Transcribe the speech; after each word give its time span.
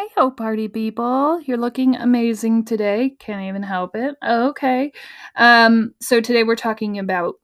Hey, 0.00 0.30
party 0.30 0.66
people. 0.66 1.42
You're 1.42 1.58
looking 1.58 1.94
amazing 1.94 2.64
today. 2.64 3.16
Can't 3.18 3.42
even 3.42 3.62
help 3.62 3.94
it. 3.94 4.14
Okay. 4.26 4.92
Um, 5.36 5.92
so 6.00 6.22
today 6.22 6.42
we're 6.42 6.56
talking 6.56 6.98
about 6.98 7.34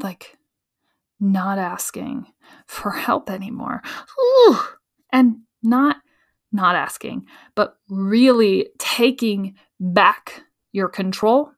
like 0.00 0.36
not 1.18 1.58
asking 1.58 2.26
for 2.68 2.92
help 2.92 3.30
anymore. 3.30 3.82
Ooh. 4.20 4.58
And 5.12 5.38
not 5.60 5.96
not 6.52 6.76
asking, 6.76 7.26
but 7.56 7.76
really 7.88 8.68
taking 8.78 9.56
back 9.80 10.44
your 10.70 10.88
control 10.88 11.50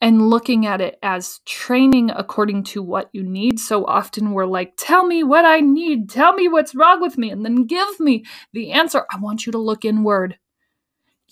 and 0.00 0.28
looking 0.28 0.66
at 0.66 0.80
it 0.80 0.98
as 1.02 1.40
training 1.44 2.10
according 2.10 2.62
to 2.64 2.82
what 2.82 3.08
you 3.12 3.22
need. 3.22 3.58
So 3.58 3.84
often 3.84 4.32
we're 4.32 4.46
like, 4.46 4.74
tell 4.76 5.06
me 5.06 5.22
what 5.22 5.44
I 5.44 5.60
need, 5.60 6.08
tell 6.08 6.32
me 6.34 6.48
what's 6.48 6.74
wrong 6.74 7.00
with 7.00 7.18
me, 7.18 7.30
and 7.30 7.44
then 7.44 7.66
give 7.66 7.98
me 8.00 8.24
the 8.52 8.72
answer. 8.72 9.04
I 9.10 9.18
want 9.18 9.46
you 9.46 9.52
to 9.52 9.58
look 9.58 9.84
inward. 9.84 10.38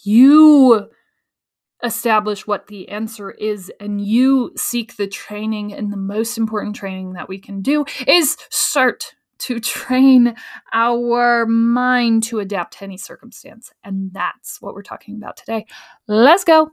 You 0.02 0.88
establish 1.82 2.46
what 2.46 2.66
the 2.68 2.88
answer 2.88 3.30
is 3.30 3.70
and 3.78 4.00
you 4.00 4.52
seek 4.56 4.96
the 4.96 5.06
training 5.06 5.72
and 5.72 5.92
the 5.92 5.96
most 5.96 6.38
important 6.38 6.74
training 6.74 7.12
that 7.12 7.28
we 7.28 7.38
can 7.38 7.60
do 7.60 7.84
is 8.06 8.36
start 8.50 9.14
to 9.38 9.60
train 9.60 10.34
our 10.72 11.44
mind 11.46 12.22
to 12.22 12.40
adapt 12.40 12.78
to 12.78 12.84
any 12.84 12.96
circumstance 12.96 13.70
and 13.84 14.10
that's 14.12 14.62
what 14.62 14.74
we're 14.74 14.82
talking 14.82 15.16
about 15.16 15.36
today 15.36 15.66
let's 16.08 16.44
go 16.44 16.70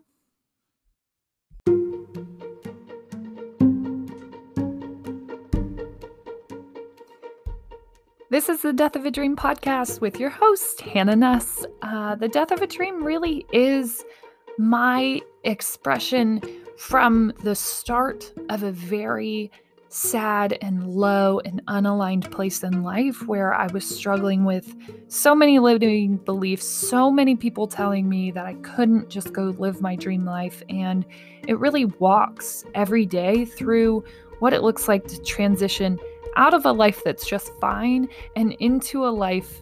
This 8.31 8.48
is 8.48 8.62
the 8.62 8.71
Death 8.71 8.95
of 8.95 9.05
a 9.05 9.12
Dream 9.12 9.35
podcast 9.35 9.99
with 9.99 10.17
your 10.17 10.30
host, 10.30 10.80
Hannah 10.80 11.17
Nuss. 11.17 11.66
Uh, 11.81 12.16
the 12.16 12.30
Death 12.30 12.52
of 12.52 12.62
a 12.62 12.66
Dream 12.66 13.04
really 13.04 13.45
is 13.51 14.05
my 14.57 15.20
expression 15.43 16.41
from 16.77 17.34
the 17.43 17.55
start 17.55 18.32
of 18.48 18.63
a 18.63 18.71
very 18.71 19.51
sad 19.90 20.57
and 20.62 20.88
low 20.88 21.41
and 21.43 21.62
unaligned 21.68 22.32
place 22.32 22.63
in 22.63 22.84
life 22.84 23.27
where 23.27 23.54
I 23.54 23.68
was 23.68 23.84
struggling 23.84 24.45
with 24.45 24.73
so 25.10 25.35
many 25.35 25.60
limiting 25.60 26.16
beliefs, 26.16 26.66
so 26.66 27.12
many 27.12 27.35
people 27.35 27.68
telling 27.68 28.07
me 28.07 28.32
that 28.32 28.45
I 28.45 28.54
couldn't 28.62 29.10
just 29.10 29.34
go 29.34 29.54
live 29.60 29.82
my 29.82 29.98
dream 29.98 30.23
life. 30.23 30.63
And 30.70 31.05
it 31.49 31.60
really 31.60 31.84
walks 31.84 32.63
every 32.76 33.05
day 33.05 33.43
through 33.43 34.05
what 34.40 34.54
it 34.54 34.63
looks 34.63 34.88
like 34.88 35.05
to 35.10 35.21
transition 35.21 35.99
out 36.35 36.54
of 36.54 36.65
a 36.65 36.71
life 36.71 37.04
that's 37.04 37.27
just 37.27 37.51
fine 37.60 38.07
and 38.35 38.54
into 38.54 39.05
a 39.05 39.10
life 39.10 39.62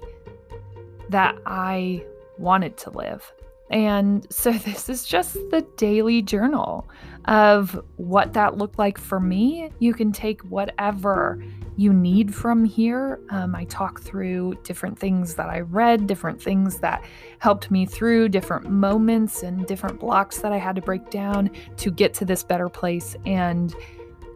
that 1.09 1.37
I 1.45 2.03
wanted 2.37 2.77
to 2.77 2.91
live. 2.91 3.31
And 3.69 4.25
so 4.31 4.51
this 4.65 4.89
is 4.89 5.05
just 5.05 5.33
the 5.51 5.65
daily 5.77 6.21
journal 6.21 6.89
of 7.25 7.79
what 7.97 8.33
that 8.33 8.57
looked 8.57 8.79
like 8.79 8.97
for 8.97 9.19
me. 9.19 9.69
You 9.79 9.93
can 9.93 10.11
take 10.11 10.41
whatever 10.43 11.43
you 11.77 11.93
need 11.93 12.33
from 12.33 12.65
here. 12.65 13.19
Um, 13.29 13.55
I 13.55 13.63
talk 13.65 14.01
through 14.01 14.55
different 14.63 14.97
things 14.97 15.35
that 15.35 15.49
I 15.49 15.61
read, 15.61 16.07
different 16.07 16.41
things 16.41 16.79
that 16.79 17.03
helped 17.37 17.71
me 17.71 17.85
through, 17.85 18.29
different 18.29 18.69
moments 18.69 19.43
and 19.43 19.65
different 19.65 19.99
blocks 19.99 20.39
that 20.39 20.51
I 20.51 20.57
had 20.57 20.75
to 20.75 20.81
break 20.81 21.09
down 21.09 21.51
to 21.77 21.91
get 21.91 22.13
to 22.15 22.25
this 22.25 22.43
better 22.43 22.67
place. 22.67 23.15
And 23.25 23.73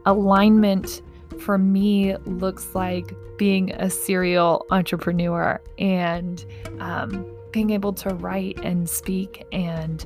alignment 0.06 1.02
for 1.40 1.58
me 1.58 2.16
looks 2.26 2.76
like 2.76 3.14
being 3.38 3.72
a 3.74 3.90
serial 3.90 4.66
entrepreneur 4.72 5.62
and 5.78 6.46
um, 6.80 7.26
being 7.52 7.72
able 7.72 7.94
to 7.94 8.10
write 8.16 8.60
and 8.64 8.90
speak 8.90 9.46
and 9.52 10.06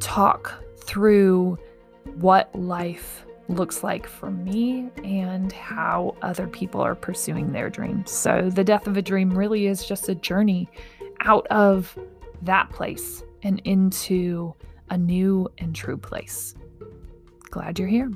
talk 0.00 0.62
through 0.78 1.58
what 2.16 2.54
life 2.54 3.26
looks 3.48 3.82
like 3.82 4.06
for 4.06 4.30
me 4.30 4.90
and 5.04 5.52
how 5.52 6.16
other 6.22 6.46
people 6.46 6.80
are 6.80 6.94
pursuing 6.94 7.52
their 7.52 7.70
dreams. 7.70 8.10
So, 8.10 8.50
the 8.52 8.64
death 8.64 8.86
of 8.86 8.96
a 8.96 9.02
dream 9.02 9.36
really 9.36 9.66
is 9.66 9.86
just 9.86 10.08
a 10.08 10.14
journey 10.14 10.68
out 11.20 11.46
of 11.48 11.96
that 12.42 12.70
place 12.70 13.22
and 13.42 13.60
into 13.64 14.54
a 14.90 14.98
new 14.98 15.48
and 15.58 15.74
true 15.74 15.96
place. 15.96 16.54
Glad 17.50 17.78
you're 17.78 17.88
here. 17.88 18.10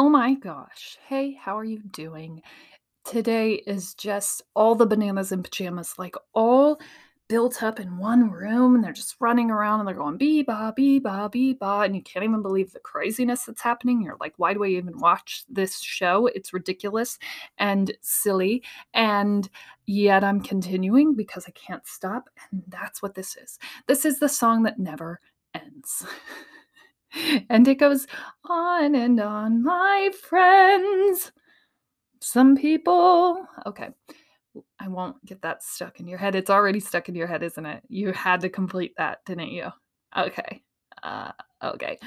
Oh 0.00 0.08
my 0.08 0.34
gosh. 0.34 0.96
Hey, 1.08 1.32
how 1.32 1.58
are 1.58 1.64
you 1.64 1.80
doing? 1.82 2.40
Today 3.04 3.54
is 3.54 3.94
just 3.94 4.42
all 4.54 4.76
the 4.76 4.86
bananas 4.86 5.32
and 5.32 5.42
pajamas, 5.42 5.94
like 5.98 6.14
all 6.34 6.80
built 7.28 7.64
up 7.64 7.80
in 7.80 7.98
one 7.98 8.30
room, 8.30 8.76
and 8.76 8.84
they're 8.84 8.92
just 8.92 9.16
running 9.18 9.50
around 9.50 9.80
and 9.80 9.88
they're 9.88 9.96
going 9.96 10.16
bee 10.16 10.44
ba 10.44 10.72
bee 10.76 11.00
ba 11.00 11.28
bee 11.32 11.52
ba, 11.54 11.80
and 11.80 11.96
you 11.96 12.02
can't 12.02 12.24
even 12.24 12.42
believe 12.42 12.72
the 12.72 12.78
craziness 12.78 13.44
that's 13.44 13.60
happening. 13.60 14.00
You're 14.00 14.16
like, 14.20 14.34
why 14.36 14.54
do 14.54 14.62
I 14.62 14.68
even 14.68 15.00
watch 15.00 15.42
this 15.48 15.80
show? 15.80 16.28
It's 16.28 16.52
ridiculous 16.52 17.18
and 17.58 17.92
silly, 18.00 18.62
and 18.94 19.50
yet 19.86 20.22
I'm 20.22 20.40
continuing 20.40 21.16
because 21.16 21.44
I 21.48 21.52
can't 21.52 21.88
stop, 21.88 22.30
and 22.52 22.62
that's 22.68 23.02
what 23.02 23.16
this 23.16 23.36
is. 23.36 23.58
This 23.88 24.04
is 24.04 24.20
the 24.20 24.28
song 24.28 24.62
that 24.62 24.78
never 24.78 25.18
ends. 25.54 26.06
and 27.50 27.66
it 27.66 27.76
goes 27.76 28.06
on 28.48 28.94
and 28.94 29.20
on, 29.20 29.62
my 29.62 30.10
friends. 30.28 31.32
Some 32.20 32.56
people, 32.56 33.46
okay, 33.66 33.90
I 34.80 34.88
won't 34.88 35.24
get 35.24 35.42
that 35.42 35.62
stuck 35.62 36.00
in 36.00 36.08
your 36.08 36.18
head. 36.18 36.34
It's 36.34 36.50
already 36.50 36.80
stuck 36.80 37.08
in 37.08 37.14
your 37.14 37.28
head, 37.28 37.42
isn't 37.42 37.66
it? 37.66 37.82
You 37.88 38.12
had 38.12 38.40
to 38.40 38.48
complete 38.48 38.94
that, 38.98 39.18
didn't 39.24 39.50
you? 39.50 39.68
Okay. 40.16 40.62
Uh, 41.02 41.30
okay 41.62 41.98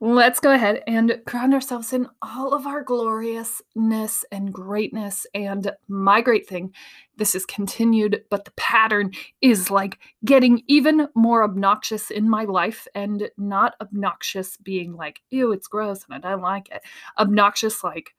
let's 0.00 0.38
go 0.38 0.52
ahead 0.52 0.82
and 0.86 1.20
ground 1.26 1.54
ourselves 1.54 1.92
in 1.92 2.06
all 2.22 2.54
of 2.54 2.66
our 2.66 2.82
gloriousness 2.82 4.24
and 4.30 4.52
greatness. 4.52 5.26
And 5.34 5.72
my 5.88 6.20
great 6.20 6.48
thing, 6.48 6.72
this 7.16 7.34
is 7.34 7.44
continued, 7.44 8.22
but 8.30 8.44
the 8.44 8.52
pattern 8.52 9.12
is 9.40 9.70
like 9.70 9.98
getting 10.24 10.62
even 10.68 11.08
more 11.14 11.42
obnoxious 11.42 12.10
in 12.10 12.28
my 12.28 12.44
life 12.44 12.86
and 12.94 13.28
not 13.36 13.74
obnoxious 13.80 14.56
being 14.56 14.94
like, 14.94 15.20
ew, 15.30 15.52
it's 15.52 15.68
gross 15.68 16.04
and 16.08 16.24
I 16.24 16.30
don't 16.30 16.42
like 16.42 16.70
it. 16.70 16.82
Obnoxious, 17.18 17.82
like, 17.82 18.14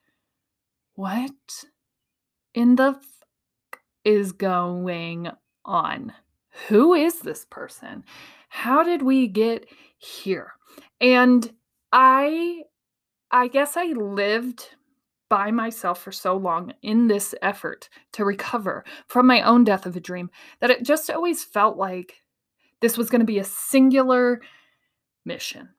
what 0.96 1.32
in 2.54 2.76
the 2.76 2.98
f- 3.00 3.78
is 4.04 4.34
going 4.34 5.30
on? 5.64 6.14
Who 6.68 6.94
is 6.94 7.20
this 7.20 7.46
person? 7.46 8.04
How 8.50 8.84
did 8.84 9.02
we 9.02 9.28
get 9.28 9.66
here? 9.98 10.54
And 11.00 11.50
I 11.92 12.64
I 13.32 13.48
guess 13.48 13.78
I 13.78 13.88
lived 13.88 14.76
by 15.30 15.52
myself 15.52 16.02
for 16.02 16.12
so 16.12 16.36
long 16.36 16.74
in 16.82 17.08
this 17.08 17.36
effort 17.42 17.90
to 18.14 18.26
recover 18.26 18.84
from 19.08 19.28
my 19.28 19.42
own 19.44 19.64
death 19.64 19.86
of 19.86 19.96
a 19.96 20.00
dream 20.00 20.30
that 20.60 20.72
it 20.72 20.84
just 20.84 21.10
always 21.10 21.44
felt 21.44 21.78
like 21.78 22.24
this 22.82 22.98
was 22.98 23.10
going 23.10 23.20
to 23.20 23.26
be 23.26 23.40
a 23.40 23.44
singular 23.44 24.42
mission. 25.26 25.70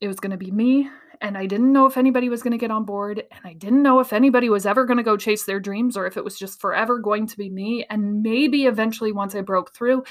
It 0.00 0.06
was 0.06 0.20
going 0.20 0.30
to 0.30 0.36
be 0.36 0.50
me, 0.50 0.88
and 1.20 1.36
I 1.36 1.46
didn't 1.46 1.72
know 1.72 1.86
if 1.86 1.96
anybody 1.96 2.28
was 2.28 2.42
going 2.42 2.52
to 2.52 2.58
get 2.58 2.70
on 2.70 2.84
board, 2.84 3.22
and 3.30 3.40
I 3.44 3.52
didn't 3.52 3.82
know 3.82 4.00
if 4.00 4.12
anybody 4.12 4.48
was 4.48 4.64
ever 4.64 4.86
going 4.86 4.96
to 4.96 5.02
go 5.02 5.16
chase 5.16 5.44
their 5.44 5.60
dreams 5.60 5.96
or 5.96 6.06
if 6.06 6.16
it 6.16 6.24
was 6.24 6.38
just 6.38 6.60
forever 6.60 6.98
going 6.98 7.26
to 7.26 7.36
be 7.36 7.50
me. 7.50 7.84
And 7.90 8.22
maybe 8.22 8.66
eventually, 8.66 9.12
once 9.12 9.34
I 9.34 9.42
broke 9.42 9.74
through, 9.74 10.04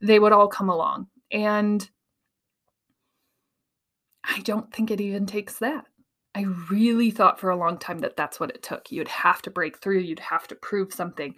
they 0.00 0.18
would 0.18 0.32
all 0.32 0.48
come 0.48 0.68
along. 0.68 1.08
And 1.32 1.88
I 4.34 4.40
don't 4.40 4.72
think 4.72 4.90
it 4.90 5.00
even 5.00 5.26
takes 5.26 5.58
that. 5.58 5.84
I 6.34 6.46
really 6.70 7.10
thought 7.10 7.38
for 7.38 7.50
a 7.50 7.56
long 7.56 7.76
time 7.76 7.98
that 7.98 8.16
that's 8.16 8.40
what 8.40 8.50
it 8.50 8.62
took. 8.62 8.90
You'd 8.90 9.08
have 9.08 9.42
to 9.42 9.50
break 9.50 9.78
through, 9.78 9.98
you'd 9.98 10.18
have 10.20 10.48
to 10.48 10.54
prove 10.54 10.92
something 10.94 11.34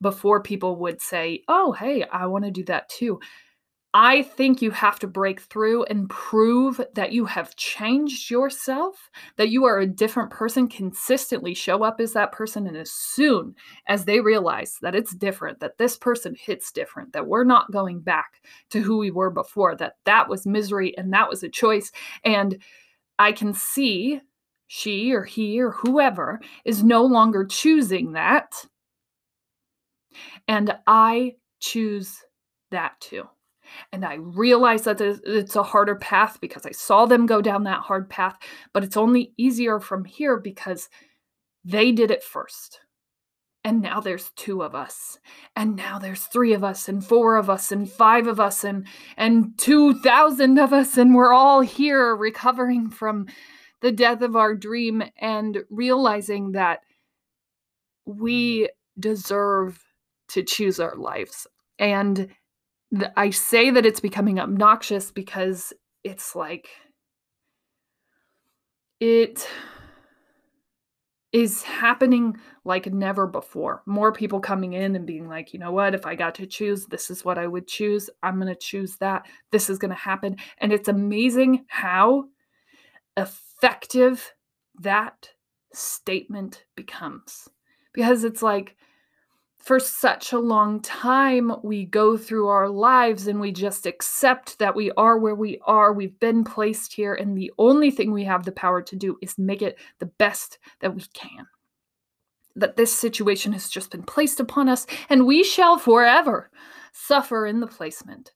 before 0.00 0.42
people 0.42 0.74
would 0.76 1.00
say, 1.00 1.44
Oh, 1.46 1.70
hey, 1.70 2.04
I 2.04 2.26
want 2.26 2.44
to 2.44 2.50
do 2.50 2.64
that 2.64 2.88
too. 2.88 3.20
I 3.94 4.22
think 4.22 4.62
you 4.62 4.70
have 4.70 4.98
to 5.00 5.06
break 5.06 5.40
through 5.40 5.84
and 5.84 6.08
prove 6.08 6.80
that 6.94 7.12
you 7.12 7.26
have 7.26 7.56
changed 7.56 8.30
yourself, 8.30 9.10
that 9.36 9.50
you 9.50 9.64
are 9.64 9.80
a 9.80 9.86
different 9.86 10.30
person, 10.30 10.66
consistently 10.66 11.52
show 11.52 11.82
up 11.82 12.00
as 12.00 12.14
that 12.14 12.32
person. 12.32 12.66
And 12.66 12.76
as 12.76 12.90
soon 12.90 13.54
as 13.88 14.06
they 14.06 14.20
realize 14.20 14.78
that 14.80 14.94
it's 14.94 15.14
different, 15.14 15.60
that 15.60 15.76
this 15.76 15.98
person 15.98 16.34
hits 16.34 16.72
different, 16.72 17.12
that 17.12 17.26
we're 17.26 17.44
not 17.44 17.70
going 17.70 18.00
back 18.00 18.42
to 18.70 18.80
who 18.80 18.96
we 18.96 19.10
were 19.10 19.30
before, 19.30 19.76
that 19.76 19.96
that 20.04 20.26
was 20.26 20.46
misery 20.46 20.96
and 20.96 21.12
that 21.12 21.28
was 21.28 21.42
a 21.42 21.50
choice. 21.50 21.92
And 22.24 22.62
I 23.18 23.32
can 23.32 23.52
see 23.52 24.22
she 24.68 25.12
or 25.12 25.22
he 25.22 25.60
or 25.60 25.72
whoever 25.72 26.40
is 26.64 26.82
no 26.82 27.04
longer 27.04 27.44
choosing 27.44 28.12
that. 28.12 28.54
And 30.48 30.74
I 30.86 31.34
choose 31.60 32.24
that 32.70 32.98
too. 32.98 33.28
And 33.92 34.04
I 34.04 34.14
realize 34.14 34.82
that 34.84 35.00
it's 35.00 35.56
a 35.56 35.62
harder 35.62 35.96
path 35.96 36.40
because 36.40 36.66
I 36.66 36.72
saw 36.72 37.06
them 37.06 37.26
go 37.26 37.40
down 37.42 37.64
that 37.64 37.80
hard 37.80 38.08
path, 38.08 38.38
but 38.72 38.84
it's 38.84 38.96
only 38.96 39.32
easier 39.36 39.80
from 39.80 40.04
here 40.04 40.38
because 40.38 40.88
They 41.64 41.92
did 41.92 42.10
it 42.10 42.24
first. 42.24 42.80
And 43.64 43.80
now 43.80 44.00
there's 44.00 44.32
two 44.36 44.62
of 44.62 44.74
us. 44.74 45.18
And 45.54 45.76
now 45.76 45.98
there's 45.98 46.24
three 46.26 46.52
of 46.52 46.64
us 46.64 46.88
and 46.88 47.04
four 47.04 47.36
of 47.36 47.48
us 47.48 47.70
and 47.70 47.90
five 47.90 48.26
of 48.26 48.40
us 48.40 48.64
and 48.64 48.86
and 49.16 49.56
2000 49.58 50.58
of 50.58 50.72
us 50.72 50.96
and 50.98 51.14
we're 51.14 51.32
all 51.32 51.60
here 51.60 52.16
recovering 52.16 52.90
from 52.90 53.26
the 53.80 53.92
death 53.92 54.22
of 54.22 54.36
our 54.36 54.54
dream 54.54 55.02
and 55.18 55.64
realizing 55.70 56.52
that 56.52 56.80
mm. 58.08 58.16
we 58.18 58.68
deserve 58.98 59.82
to 60.28 60.42
choose 60.42 60.80
our 60.80 60.96
lives. 60.96 61.46
And 61.78 62.28
I 63.16 63.30
say 63.30 63.70
that 63.70 63.86
it's 63.86 64.00
becoming 64.00 64.38
obnoxious 64.38 65.10
because 65.10 65.72
it's 66.04 66.36
like 66.36 66.68
it 69.00 69.48
is 71.32 71.62
happening 71.62 72.36
like 72.64 72.86
never 72.92 73.26
before. 73.26 73.82
More 73.86 74.12
people 74.12 74.40
coming 74.40 74.74
in 74.74 74.94
and 74.94 75.06
being 75.06 75.28
like, 75.28 75.54
you 75.54 75.58
know 75.58 75.72
what, 75.72 75.94
if 75.94 76.04
I 76.04 76.14
got 76.14 76.34
to 76.36 76.46
choose, 76.46 76.86
this 76.86 77.10
is 77.10 77.24
what 77.24 77.38
I 77.38 77.46
would 77.46 77.66
choose. 77.66 78.10
I'm 78.22 78.36
going 78.36 78.48
to 78.48 78.54
choose 78.54 78.96
that. 78.98 79.26
This 79.50 79.70
is 79.70 79.78
going 79.78 79.90
to 79.90 79.96
happen. 79.96 80.36
And 80.58 80.72
it's 80.72 80.88
amazing 80.88 81.64
how 81.68 82.26
effective 83.16 84.34
that 84.80 85.30
statement 85.72 86.64
becomes. 86.76 87.48
Because 87.94 88.24
it's 88.24 88.42
like, 88.42 88.76
for 89.62 89.78
such 89.78 90.32
a 90.32 90.38
long 90.38 90.80
time, 90.80 91.52
we 91.62 91.84
go 91.84 92.16
through 92.16 92.48
our 92.48 92.68
lives 92.68 93.28
and 93.28 93.40
we 93.40 93.52
just 93.52 93.86
accept 93.86 94.58
that 94.58 94.74
we 94.74 94.90
are 94.92 95.16
where 95.18 95.36
we 95.36 95.60
are. 95.64 95.92
We've 95.92 96.18
been 96.18 96.42
placed 96.42 96.92
here, 96.92 97.14
and 97.14 97.38
the 97.38 97.52
only 97.58 97.92
thing 97.92 98.10
we 98.10 98.24
have 98.24 98.44
the 98.44 98.52
power 98.52 98.82
to 98.82 98.96
do 98.96 99.18
is 99.22 99.38
make 99.38 99.62
it 99.62 99.78
the 100.00 100.06
best 100.06 100.58
that 100.80 100.94
we 100.94 101.02
can. 101.14 101.46
That 102.56 102.76
this 102.76 102.92
situation 102.92 103.52
has 103.52 103.68
just 103.68 103.92
been 103.92 104.02
placed 104.02 104.40
upon 104.40 104.68
us, 104.68 104.84
and 105.08 105.26
we 105.26 105.44
shall 105.44 105.78
forever 105.78 106.50
suffer 106.92 107.46
in 107.46 107.60
the 107.60 107.66
placement. 107.68 108.32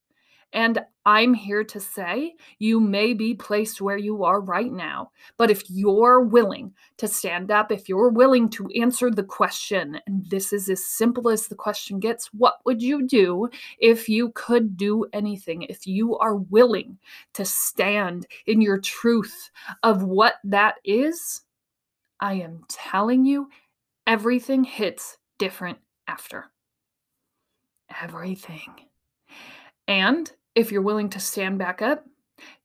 And 0.53 0.81
I'm 1.05 1.35
here 1.35 1.65
to 1.65 1.81
say 1.81 2.35
you 2.59 2.81
may 2.81 3.15
be 3.15 3.35
placed 3.35 3.81
where 3.81 3.99
you 3.99 4.25
are 4.25 4.41
right 4.41 4.73
now. 4.73 5.11
But 5.37 5.51
if 5.51 5.69
you're 5.69 6.21
willing 6.21 6.73
to 6.99 7.07
stand 7.07 7.51
up, 7.51 7.71
if 7.71 7.89
you're 7.89 8.09
willing 8.09 8.49
to 8.51 8.69
answer 8.81 9.11
the 9.11 9.23
question, 9.23 10.01
and 10.07 10.25
this 10.31 10.53
is 10.53 10.69
as 10.69 10.87
simple 10.87 11.29
as 11.29 11.47
the 11.47 11.55
question 11.55 12.01
gets 12.01 12.33
what 12.33 12.55
would 12.65 12.81
you 12.83 13.07
do 13.07 13.49
if 13.79 14.09
you 14.09 14.31
could 14.35 14.77
do 14.77 15.05
anything? 15.13 15.63
If 15.63 15.87
you 15.87 16.17
are 16.19 16.37
willing 16.37 16.99
to 17.35 17.45
stand 17.45 18.27
in 18.47 18.61
your 18.61 18.79
truth 18.79 19.51
of 19.83 20.03
what 20.03 20.35
that 20.45 20.77
is, 20.85 21.43
I 22.19 22.35
am 22.35 22.65
telling 22.69 23.25
you, 23.25 23.49
everything 24.07 24.65
hits 24.65 25.19
different 25.39 25.79
after. 26.09 26.47
Everything. 28.03 28.86
And 29.89 30.31
if 30.55 30.73
you're 30.73 30.83
willing 30.83 31.11
to 31.11 31.21
stand 31.21 31.59
back 31.59 31.83
up, 31.83 32.05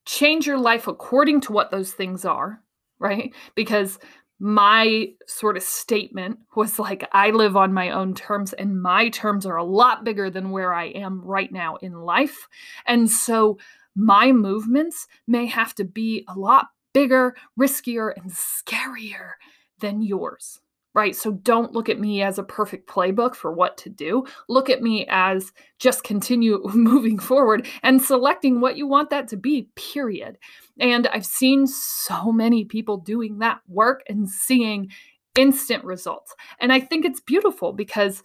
change 0.05 0.47
your 0.47 0.57
life 0.57 0.87
according 0.87 1.41
to 1.41 1.51
what 1.51 1.71
those 1.71 1.91
things 1.91 2.25
are, 2.25 2.61
right? 2.99 3.33
Because 3.55 3.99
my 4.39 5.07
sort 5.27 5.55
of 5.55 5.61
statement 5.61 6.39
was 6.55 6.79
like, 6.79 7.07
I 7.11 7.29
live 7.29 7.55
on 7.55 7.73
my 7.73 7.91
own 7.91 8.15
terms, 8.15 8.53
and 8.53 8.81
my 8.81 9.09
terms 9.09 9.45
are 9.45 9.57
a 9.57 9.63
lot 9.63 10.03
bigger 10.03 10.31
than 10.31 10.49
where 10.49 10.73
I 10.73 10.85
am 10.85 11.21
right 11.21 11.51
now 11.51 11.75
in 11.75 11.93
life. 11.93 12.47
And 12.87 13.09
so 13.09 13.59
my 13.95 14.31
movements 14.31 15.07
may 15.27 15.45
have 15.45 15.75
to 15.75 15.83
be 15.83 16.25
a 16.27 16.33
lot 16.33 16.69
bigger, 16.91 17.35
riskier, 17.59 18.11
and 18.15 18.31
scarier 18.31 19.33
than 19.79 20.01
yours 20.01 20.59
right? 20.93 21.15
So 21.15 21.31
don't 21.31 21.73
look 21.73 21.89
at 21.89 21.99
me 21.99 22.21
as 22.21 22.37
a 22.37 22.43
perfect 22.43 22.87
playbook 22.87 23.35
for 23.35 23.51
what 23.51 23.77
to 23.77 23.89
do. 23.89 24.25
Look 24.49 24.69
at 24.69 24.81
me 24.81 25.05
as 25.09 25.51
just 25.79 26.03
continue 26.03 26.61
moving 26.73 27.17
forward 27.17 27.67
and 27.83 28.01
selecting 28.01 28.59
what 28.59 28.77
you 28.77 28.87
want 28.87 29.09
that 29.09 29.27
to 29.29 29.37
be, 29.37 29.69
period. 29.75 30.37
And 30.79 31.07
I've 31.07 31.25
seen 31.25 31.67
so 31.67 32.31
many 32.31 32.65
people 32.65 32.97
doing 32.97 33.39
that 33.39 33.61
work 33.67 34.03
and 34.09 34.29
seeing 34.29 34.89
instant 35.35 35.83
results. 35.83 36.35
And 36.59 36.73
I 36.73 36.79
think 36.79 37.05
it's 37.05 37.21
beautiful 37.21 37.71
because 37.73 38.23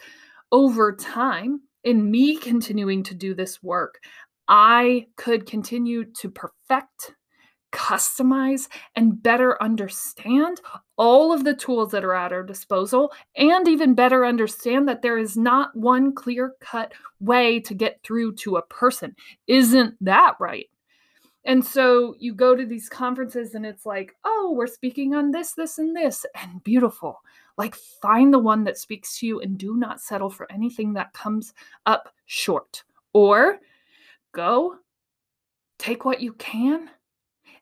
over 0.51 0.95
time, 0.95 1.61
in 1.85 2.11
me 2.11 2.37
continuing 2.37 3.05
to 3.05 3.15
do 3.15 3.33
this 3.33 3.63
work, 3.63 4.01
I 4.49 5.07
could 5.17 5.47
continue 5.47 6.05
to 6.21 6.31
perfect 6.31 7.15
customize 7.77 8.69
and 8.97 9.23
better 9.23 9.63
understand 9.63 10.63
all 10.97 11.31
of 11.31 11.45
the 11.45 11.55
tools 11.55 11.91
that 11.93 12.05
are 12.05 12.15
at 12.15 12.33
our 12.33 12.43
disposal 12.43 13.13
and 13.37 13.69
even 13.69 13.95
better 13.95 14.25
understand 14.25 14.89
that 14.89 15.03
there 15.03 15.19
is 15.19 15.37
not 15.37 15.77
one 15.77 16.15
clear 16.15 16.55
cut 16.61 16.95
way 17.21 17.61
to 17.61 17.75
get 17.75 18.01
through 18.03 18.35
to 18.35 18.57
a 18.57 18.63
person. 18.63 19.15
Isn't 19.47 19.95
that 20.01 20.37
right? 20.41 20.71
And 21.45 21.65
so 21.65 22.17
you 22.19 22.35
go 22.35 22.57
to 22.57 22.67
these 22.67 22.89
conferences 22.89 23.55
and 23.55 23.65
it's 23.65 23.87
like, 23.87 24.17
oh, 24.25 24.55
we're 24.57 24.67
speaking 24.67 25.15
on 25.15 25.31
this, 25.31 25.53
this, 25.53 25.79
and 25.79 25.95
this, 25.95 26.27
and 26.35 26.65
beautiful. 26.65 27.21
Like, 27.57 27.77
find 28.03 28.35
the 28.35 28.39
one 28.39 28.65
that 28.65 28.79
speaks 28.79 29.21
to 29.21 29.27
you 29.27 29.41
and 29.41 29.57
do 29.57 29.77
not 29.77 30.01
settle 30.01 30.29
for 30.29 30.51
anything 30.51 30.95
that 30.95 31.13
comes 31.13 31.55
up 31.85 32.13
short. 32.25 32.83
Or 33.13 33.61
go, 34.33 34.77
take 35.79 36.05
what 36.05 36.21
you 36.21 36.33
can, 36.33 36.91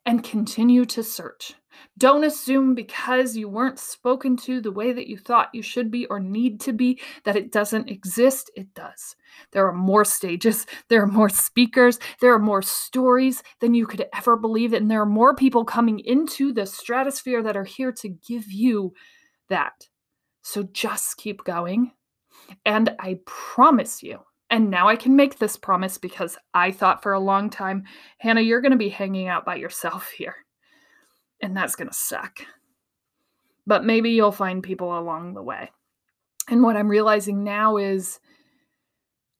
and 0.06 0.22
continue 0.22 0.84
to 0.84 1.02
search. 1.02 1.54
Don't 1.98 2.24
assume 2.24 2.74
because 2.74 3.36
you 3.36 3.48
weren't 3.48 3.78
spoken 3.78 4.36
to 4.38 4.60
the 4.60 4.70
way 4.70 4.92
that 4.92 5.06
you 5.06 5.16
thought 5.16 5.54
you 5.54 5.62
should 5.62 5.90
be 5.90 6.06
or 6.06 6.20
need 6.20 6.60
to 6.60 6.72
be 6.72 7.00
that 7.24 7.36
it 7.36 7.52
doesn't 7.52 7.88
exist. 7.88 8.50
It 8.56 8.72
does. 8.74 9.16
There 9.52 9.66
are 9.66 9.72
more 9.72 10.04
stages, 10.04 10.66
there 10.88 11.02
are 11.02 11.06
more 11.06 11.28
speakers, 11.28 11.98
there 12.20 12.32
are 12.32 12.38
more 12.38 12.62
stories 12.62 13.42
than 13.60 13.74
you 13.74 13.86
could 13.86 14.06
ever 14.14 14.36
believe, 14.36 14.72
and 14.72 14.90
there 14.90 15.00
are 15.00 15.06
more 15.06 15.34
people 15.34 15.64
coming 15.64 16.00
into 16.00 16.52
the 16.52 16.66
stratosphere 16.66 17.42
that 17.42 17.56
are 17.56 17.64
here 17.64 17.92
to 17.92 18.08
give 18.08 18.50
you 18.50 18.92
that. 19.48 19.88
So 20.42 20.64
just 20.72 21.16
keep 21.16 21.44
going. 21.44 21.92
And 22.66 22.94
I 22.98 23.20
promise 23.24 24.02
you, 24.02 24.20
and 24.50 24.70
now 24.70 24.88
I 24.88 24.96
can 24.96 25.16
make 25.16 25.38
this 25.38 25.56
promise 25.56 25.98
because 25.98 26.36
I 26.52 26.70
thought 26.70 27.02
for 27.02 27.12
a 27.12 27.20
long 27.20 27.50
time, 27.50 27.84
Hannah, 28.18 28.40
you're 28.40 28.60
going 28.60 28.72
to 28.72 28.78
be 28.78 28.88
hanging 28.88 29.28
out 29.28 29.44
by 29.44 29.56
yourself 29.56 30.10
here. 30.16 30.36
And 31.40 31.56
that's 31.56 31.76
going 31.76 31.88
to 31.88 31.94
suck. 31.94 32.40
But 33.66 33.84
maybe 33.84 34.10
you'll 34.10 34.32
find 34.32 34.62
people 34.62 34.98
along 34.98 35.34
the 35.34 35.42
way. 35.42 35.70
And 36.48 36.62
what 36.62 36.76
I'm 36.76 36.88
realizing 36.88 37.42
now 37.42 37.78
is 37.78 38.20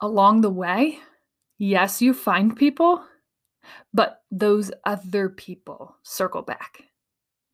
along 0.01 0.41
the 0.41 0.51
way, 0.51 0.99
yes, 1.59 2.01
you 2.01 2.15
find 2.15 2.57
people, 2.57 3.05
but 3.93 4.23
those 4.31 4.71
other 4.85 5.29
people 5.29 5.97
circle 6.03 6.43
back 6.43 6.83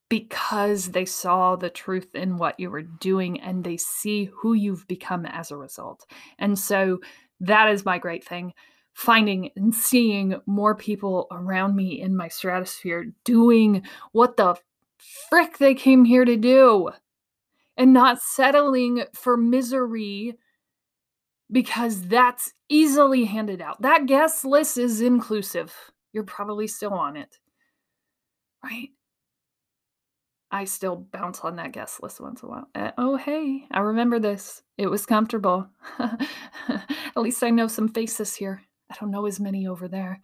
because 0.09 0.91
they 0.91 1.05
saw 1.05 1.57
the 1.57 1.71
truth 1.71 2.15
in 2.15 2.37
what 2.37 2.59
you 2.59 2.71
were 2.71 2.83
doing 2.83 3.41
and 3.41 3.63
they 3.65 3.77
see 3.77 4.31
who 4.41 4.55
you've 4.55 4.87
become 4.89 5.27
as 5.27 5.51
a 5.51 5.57
result. 5.57 6.07
And 6.39 6.59
so 6.59 7.01
that 7.41 7.71
is 7.71 7.85
my 7.85 7.99
great 7.99 8.25
thing 8.25 8.53
finding 8.93 9.51
and 9.57 9.75
seeing 9.75 10.35
more 10.47 10.75
people 10.75 11.27
around 11.31 11.75
me 11.75 12.01
in 12.01 12.17
my 12.17 12.29
stratosphere 12.29 13.13
doing 13.25 13.83
what 14.13 14.37
the 14.37 14.55
frick 15.29 15.59
they 15.59 15.75
came 15.75 16.05
here 16.05 16.25
to 16.25 16.37
do 16.37 16.91
and 17.77 17.93
not 17.93 18.21
settling 18.21 19.05
for 19.15 19.37
misery 19.37 20.37
because 21.51 22.03
that's 22.03 22.53
easily 22.69 23.25
handed 23.25 23.61
out. 23.61 23.81
That 23.83 24.07
guest 24.07 24.45
list 24.45 24.77
is 24.77 25.01
inclusive. 25.01 25.75
You're 26.13 26.25
probably 26.25 26.67
still 26.67 26.93
on 26.93 27.17
it, 27.17 27.39
right? 28.63 28.91
I 30.53 30.65
still 30.65 30.97
bounce 30.97 31.41
on 31.41 31.57
that 31.57 31.73
guest 31.73 32.03
list 32.03 32.21
once 32.21 32.43
in 32.43 32.49
a 32.49 32.51
while. 32.51 32.69
Uh, 32.75 32.91
oh, 32.99 33.17
hey, 33.17 33.67
I 33.71 33.81
remember 33.81 34.19
this. 34.19 34.63
It 34.77 34.89
was 34.89 35.07
comfortable. 35.07 35.69
At 35.99 37.17
least 37.17 37.43
I 37.45 37.51
know 37.51 37.69
some 37.69 37.89
faces 37.89 38.35
here. 38.35 38.63
I 38.91 38.97
don't 39.01 39.13
know 39.13 39.27
as 39.27 39.39
many 39.39 39.69
over 39.69 39.87
there. 39.87 40.21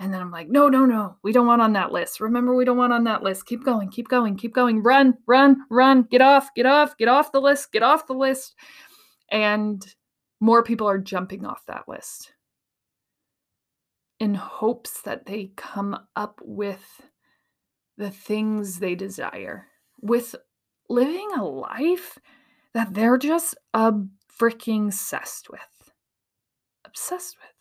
And 0.00 0.12
then 0.12 0.20
I'm 0.20 0.32
like, 0.32 0.48
no, 0.48 0.68
no, 0.68 0.84
no, 0.84 1.16
we 1.22 1.32
don't 1.32 1.46
want 1.46 1.62
on 1.62 1.74
that 1.74 1.92
list. 1.92 2.20
Remember, 2.20 2.56
we 2.56 2.64
don't 2.64 2.76
want 2.76 2.92
on 2.92 3.04
that 3.04 3.22
list. 3.22 3.46
Keep 3.46 3.64
going, 3.64 3.88
keep 3.90 4.08
going, 4.08 4.36
keep 4.36 4.52
going. 4.52 4.82
Run, 4.82 5.14
run, 5.28 5.58
run. 5.70 6.02
Get 6.10 6.20
off, 6.20 6.52
get 6.56 6.66
off, 6.66 6.96
get 6.96 7.06
off 7.06 7.30
the 7.30 7.40
list, 7.40 7.70
get 7.70 7.84
off 7.84 8.08
the 8.08 8.14
list. 8.14 8.56
And 9.30 9.84
more 10.40 10.64
people 10.64 10.88
are 10.88 10.98
jumping 10.98 11.46
off 11.46 11.64
that 11.66 11.84
list 11.88 12.32
in 14.18 14.34
hopes 14.34 15.00
that 15.02 15.26
they 15.26 15.52
come 15.56 15.96
up 16.16 16.40
with 16.42 17.00
the 17.96 18.10
things 18.10 18.78
they 18.78 18.94
desire 18.94 19.66
with 20.00 20.34
living 20.88 21.30
a 21.36 21.44
life 21.44 22.18
that 22.72 22.94
they're 22.94 23.18
just 23.18 23.56
a 23.72 23.92
freaking 24.38 24.88
obsessed 24.88 25.48
with 25.50 25.60
obsessed 26.84 27.36
with 27.40 27.54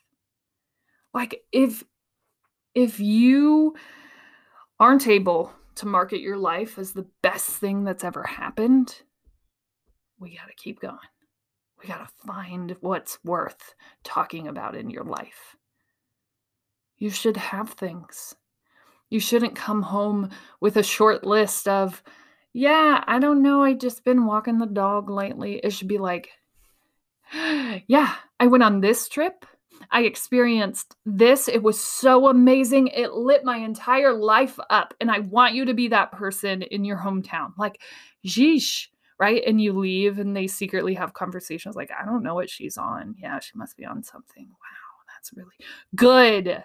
like 1.14 1.44
if 1.52 1.84
if 2.76 3.00
you 3.00 3.76
aren't 4.80 5.08
able 5.08 5.54
to 5.76 5.88
market 5.88 6.20
your 6.20 6.38
life 6.38 6.78
as 6.78 6.94
the 6.94 7.08
best 7.22 7.50
thing 7.50 7.84
that's 7.84 8.04
ever 8.04 8.24
happened, 8.24 9.02
we 10.20 10.36
got 10.36 10.48
to 10.48 10.56
keep 10.56 10.80
going. 10.80 10.98
We 11.82 11.88
got 11.88 12.00
to 12.00 12.28
find 12.28 12.76
what's 12.82 13.20
worth 13.24 13.76
talking 14.04 14.48
about 14.48 14.76
in 14.76 14.90
your 14.90 15.04
life. 15.04 15.56
You 16.98 17.10
should 17.10 17.38
have 17.38 17.72
things. 17.72 18.36
You 19.14 19.20
shouldn't 19.20 19.56
come 19.56 19.84
home 19.84 20.32
with 20.60 20.78
a 20.78 20.82
short 20.82 21.24
list 21.24 21.68
of, 21.68 22.02
yeah, 22.52 23.04
I 23.06 23.20
don't 23.20 23.44
know, 23.44 23.62
I 23.62 23.74
just 23.74 24.04
been 24.04 24.26
walking 24.26 24.58
the 24.58 24.66
dog 24.66 25.08
lately. 25.08 25.60
It 25.64 25.70
should 25.70 25.88
be 25.88 26.00
like, 26.00 26.32
yeah, 27.32 28.16
I 28.40 28.48
went 28.48 28.64
on 28.64 28.82
this 28.82 29.08
trip. 29.08 29.46
I 29.92 30.02
experienced 30.02 30.96
this. 31.06 31.48
It 31.48 31.62
was 31.62 31.80
so 31.80 32.28
amazing. 32.28 32.88
It 32.88 33.14
lit 33.14 33.44
my 33.44 33.58
entire 33.58 34.14
life 34.14 34.60
up. 34.72 34.96
And 35.00 35.12
I 35.12 35.20
want 35.20 35.54
you 35.54 35.66
to 35.66 35.76
be 35.76 35.90
that 35.90 36.12
person 36.12 36.64
in 36.64 36.84
your 36.84 36.98
hometown. 36.98 37.54
Like, 37.56 37.82
geesh, 38.26 38.88
right? 39.20 39.44
And 39.46 39.62
you 39.62 39.74
leave 39.74 40.18
and 40.18 40.36
they 40.36 40.48
secretly 40.48 40.96
have 40.96 41.14
conversations 41.14 41.76
like, 41.76 41.92
I 41.92 42.04
don't 42.04 42.24
know 42.24 42.34
what 42.34 42.50
she's 42.50 42.78
on. 42.78 43.14
Yeah, 43.20 43.40
she 43.42 43.60
must 43.60 43.78
be 43.78 43.86
on 43.86 44.02
something. 44.02 44.48
Wow, 44.48 45.14
that's 45.14 45.32
really 45.36 45.56
good. 45.96 46.64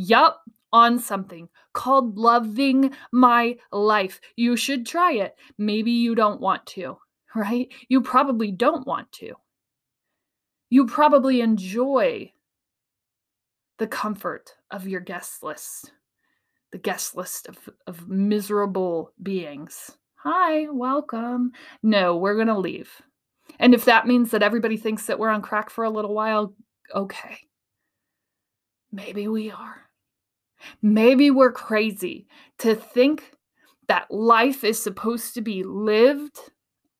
Yup, 0.00 0.44
on 0.72 0.96
something 0.96 1.48
called 1.72 2.16
loving 2.16 2.92
my 3.10 3.56
life. 3.72 4.20
You 4.36 4.56
should 4.56 4.86
try 4.86 5.14
it. 5.14 5.34
Maybe 5.58 5.90
you 5.90 6.14
don't 6.14 6.40
want 6.40 6.64
to, 6.66 6.98
right? 7.34 7.66
You 7.88 8.00
probably 8.00 8.52
don't 8.52 8.86
want 8.86 9.10
to. 9.12 9.32
You 10.70 10.86
probably 10.86 11.40
enjoy 11.40 12.32
the 13.78 13.88
comfort 13.88 14.54
of 14.70 14.86
your 14.86 15.00
guest 15.00 15.42
list, 15.42 15.90
the 16.70 16.78
guest 16.78 17.16
list 17.16 17.48
of, 17.48 17.58
of 17.88 18.08
miserable 18.08 19.12
beings. 19.20 19.90
Hi, 20.14 20.68
welcome. 20.70 21.50
No, 21.82 22.16
we're 22.16 22.36
going 22.36 22.46
to 22.46 22.56
leave. 22.56 23.02
And 23.58 23.74
if 23.74 23.84
that 23.86 24.06
means 24.06 24.30
that 24.30 24.44
everybody 24.44 24.76
thinks 24.76 25.06
that 25.06 25.18
we're 25.18 25.30
on 25.30 25.42
crack 25.42 25.70
for 25.70 25.82
a 25.82 25.90
little 25.90 26.14
while, 26.14 26.54
okay. 26.94 27.38
Maybe 28.92 29.26
we 29.26 29.50
are. 29.50 29.87
Maybe 30.82 31.30
we're 31.30 31.52
crazy 31.52 32.26
to 32.58 32.74
think 32.74 33.32
that 33.88 34.10
life 34.10 34.64
is 34.64 34.82
supposed 34.82 35.34
to 35.34 35.40
be 35.40 35.62
lived 35.62 36.38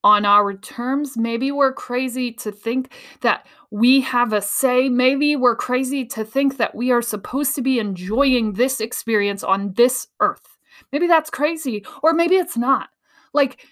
on 0.05 0.25
our 0.25 0.55
terms. 0.57 1.17
Maybe 1.17 1.51
we're 1.51 1.73
crazy 1.73 2.33
to 2.33 2.53
think 2.53 2.93
that 3.21 3.47
we 3.71 4.01
have 4.01 4.33
a 4.33 4.41
say. 4.41 4.89
Maybe 4.89 5.37
we're 5.37 5.57
crazy 5.57 6.05
to 6.07 6.25
think 6.25 6.57
that 6.57 6.75
we 6.75 6.91
are 6.91 7.03
supposed 7.03 7.55
to 7.57 7.63
be 7.63 7.79
enjoying 7.79 8.53
this 8.53 8.81
experience 8.81 9.43
on 9.43 9.75
this 9.75 10.07
earth. 10.21 10.57
Maybe 10.93 11.09
that's 11.09 11.31
crazy, 11.31 11.85
or 12.03 12.15
maybe 12.15 12.37
it's 12.37 12.57
not. 12.57 12.89
Like, 13.35 13.67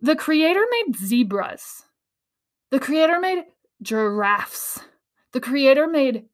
the 0.00 0.16
creator 0.16 0.64
made 0.70 0.96
zebras, 0.96 1.84
the 2.70 2.80
creator 2.80 3.18
made 3.18 3.44
giraffes, 3.80 4.80
the 5.32 5.40
creator 5.40 5.86
made 5.86 6.26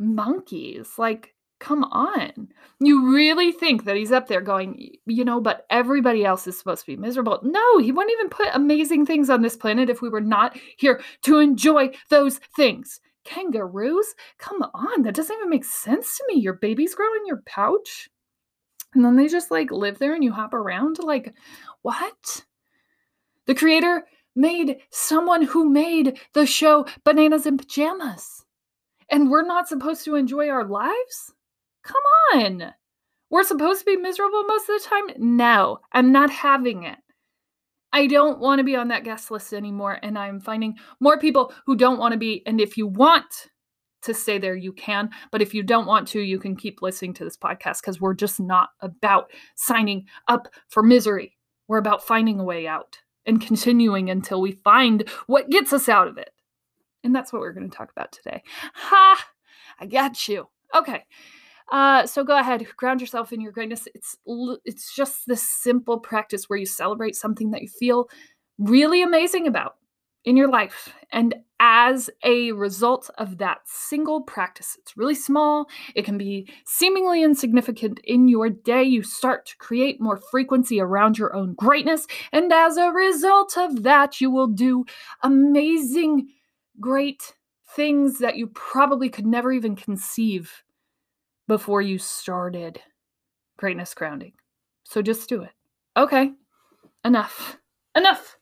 monkeys. 0.00 0.98
Like, 0.98 1.35
come 1.58 1.84
on. 1.84 2.48
You 2.80 3.14
really 3.14 3.52
think 3.52 3.84
that 3.84 3.96
he's 3.96 4.12
up 4.12 4.28
there 4.28 4.40
going, 4.40 4.96
you 5.06 5.24
know, 5.24 5.40
but 5.40 5.66
everybody 5.70 6.24
else 6.24 6.46
is 6.46 6.58
supposed 6.58 6.82
to 6.82 6.92
be 6.92 6.96
miserable. 6.96 7.40
No, 7.42 7.78
he 7.78 7.92
wouldn't 7.92 8.12
even 8.12 8.28
put 8.28 8.48
amazing 8.52 9.06
things 9.06 9.30
on 9.30 9.42
this 9.42 9.56
planet 9.56 9.88
if 9.88 10.02
we 10.02 10.08
were 10.08 10.20
not 10.20 10.56
here 10.76 11.00
to 11.22 11.38
enjoy 11.38 11.90
those 12.10 12.38
things. 12.54 13.00
Kangaroos? 13.24 14.14
Come 14.38 14.62
on, 14.74 15.02
that 15.02 15.14
doesn't 15.14 15.36
even 15.36 15.50
make 15.50 15.64
sense 15.64 16.16
to 16.16 16.24
me. 16.28 16.40
Your 16.40 16.54
babies 16.54 16.94
grow 16.94 17.12
in 17.14 17.26
your 17.26 17.42
pouch 17.46 18.08
and 18.96 19.04
then 19.04 19.16
they 19.16 19.28
just 19.28 19.50
like 19.50 19.70
live 19.70 19.98
there 19.98 20.14
and 20.14 20.24
you 20.24 20.32
hop 20.32 20.54
around. 20.54 20.98
Like, 20.98 21.34
what? 21.82 22.44
The 23.46 23.54
creator 23.54 24.06
made 24.34 24.78
someone 24.90 25.42
who 25.42 25.68
made 25.68 26.18
the 26.32 26.46
show 26.46 26.86
Bananas 27.04 27.46
in 27.46 27.58
Pajamas. 27.58 28.44
And 29.10 29.30
we're 29.30 29.46
not 29.46 29.68
supposed 29.68 30.04
to 30.06 30.16
enjoy 30.16 30.48
our 30.48 30.64
lives? 30.64 31.34
Come 31.86 32.02
on. 32.34 32.72
We're 33.30 33.44
supposed 33.44 33.80
to 33.80 33.86
be 33.86 33.96
miserable 33.96 34.44
most 34.44 34.68
of 34.68 34.80
the 34.80 34.88
time? 34.88 35.04
No, 35.18 35.78
I'm 35.92 36.12
not 36.12 36.30
having 36.30 36.84
it. 36.84 36.98
I 37.92 38.06
don't 38.06 38.40
want 38.40 38.58
to 38.58 38.64
be 38.64 38.76
on 38.76 38.88
that 38.88 39.04
guest 39.04 39.30
list 39.30 39.52
anymore. 39.52 39.98
And 40.02 40.18
I'm 40.18 40.40
finding 40.40 40.74
more 41.00 41.18
people 41.18 41.52
who 41.64 41.76
don't 41.76 41.98
want 41.98 42.12
to 42.12 42.18
be. 42.18 42.42
And 42.46 42.60
if 42.60 42.76
you 42.76 42.86
want 42.86 43.48
to 44.02 44.14
stay 44.14 44.38
there, 44.38 44.56
you 44.56 44.72
can. 44.72 45.10
But 45.32 45.42
if 45.42 45.54
you 45.54 45.62
don't 45.62 45.86
want 45.86 46.06
to, 46.08 46.20
you 46.20 46.38
can 46.38 46.56
keep 46.56 46.82
listening 46.82 47.14
to 47.14 47.24
this 47.24 47.36
podcast 47.36 47.80
because 47.80 48.00
we're 48.00 48.14
just 48.14 48.38
not 48.38 48.70
about 48.80 49.30
signing 49.54 50.06
up 50.28 50.48
for 50.68 50.82
misery. 50.82 51.36
We're 51.68 51.78
about 51.78 52.06
finding 52.06 52.38
a 52.38 52.44
way 52.44 52.66
out 52.66 52.98
and 53.24 53.40
continuing 53.40 54.10
until 54.10 54.40
we 54.40 54.52
find 54.62 55.08
what 55.26 55.50
gets 55.50 55.72
us 55.72 55.88
out 55.88 56.06
of 56.06 56.18
it. 56.18 56.30
And 57.02 57.14
that's 57.14 57.32
what 57.32 57.40
we're 57.40 57.52
going 57.52 57.70
to 57.70 57.76
talk 57.76 57.90
about 57.90 58.12
today. 58.12 58.42
Ha! 58.74 59.26
I 59.80 59.86
got 59.86 60.28
you. 60.28 60.48
Okay. 60.74 61.04
Uh, 61.72 62.06
so 62.06 62.22
go 62.22 62.38
ahead, 62.38 62.66
ground 62.76 63.00
yourself 63.00 63.32
in 63.32 63.40
your 63.40 63.52
greatness. 63.52 63.88
It's 63.94 64.16
it's 64.64 64.94
just 64.94 65.26
this 65.26 65.42
simple 65.42 65.98
practice 65.98 66.48
where 66.48 66.58
you 66.58 66.66
celebrate 66.66 67.16
something 67.16 67.50
that 67.50 67.62
you 67.62 67.68
feel 67.68 68.08
really 68.58 69.02
amazing 69.02 69.46
about 69.46 69.76
in 70.24 70.36
your 70.36 70.48
life. 70.48 70.92
And 71.12 71.34
as 71.60 72.10
a 72.24 72.52
result 72.52 73.10
of 73.16 73.38
that 73.38 73.58
single 73.64 74.20
practice, 74.20 74.76
it's 74.80 74.96
really 74.96 75.14
small, 75.14 75.68
it 75.94 76.04
can 76.04 76.18
be 76.18 76.48
seemingly 76.66 77.22
insignificant 77.22 78.00
in 78.04 78.28
your 78.28 78.50
day. 78.50 78.82
You 78.82 79.02
start 79.02 79.46
to 79.46 79.56
create 79.58 80.00
more 80.00 80.20
frequency 80.30 80.80
around 80.80 81.16
your 81.16 81.34
own 81.34 81.54
greatness. 81.54 82.06
And 82.32 82.52
as 82.52 82.76
a 82.76 82.90
result 82.90 83.56
of 83.56 83.84
that, 83.84 84.20
you 84.20 84.30
will 84.30 84.48
do 84.48 84.84
amazing, 85.22 86.28
great 86.80 87.34
things 87.74 88.18
that 88.18 88.36
you 88.36 88.48
probably 88.48 89.08
could 89.08 89.26
never 89.26 89.52
even 89.52 89.76
conceive 89.76 90.62
before 91.48 91.82
you 91.82 91.98
started 91.98 92.80
greatness 93.56 93.94
grounding. 93.94 94.32
So 94.84 95.02
just 95.02 95.28
do 95.28 95.42
it. 95.42 95.50
Okay, 95.96 96.32
enough. 97.04 97.58
Enough. 97.96 98.36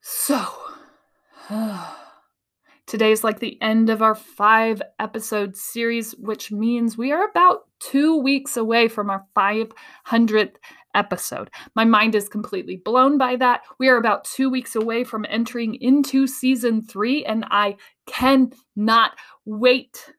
So, 0.00 0.46
today's 2.86 3.24
like 3.24 3.40
the 3.40 3.60
end 3.60 3.90
of 3.90 4.00
our 4.00 4.14
five 4.14 4.80
episode 5.00 5.56
series, 5.56 6.12
which 6.12 6.52
means 6.52 6.96
we 6.96 7.12
are 7.12 7.28
about 7.28 7.62
two 7.80 8.16
weeks 8.16 8.56
away 8.56 8.88
from 8.88 9.10
our 9.10 9.26
500th 9.36 10.56
episode. 10.94 11.50
My 11.74 11.84
mind 11.84 12.14
is 12.14 12.28
completely 12.28 12.76
blown 12.76 13.18
by 13.18 13.36
that. 13.36 13.62
We 13.78 13.88
are 13.88 13.96
about 13.96 14.24
two 14.24 14.50
weeks 14.50 14.74
away 14.74 15.04
from 15.04 15.26
entering 15.28 15.74
into 15.76 16.26
season 16.26 16.82
three, 16.82 17.24
and 17.24 17.44
I 17.50 17.76
cannot 18.06 19.12
wait 19.44 20.12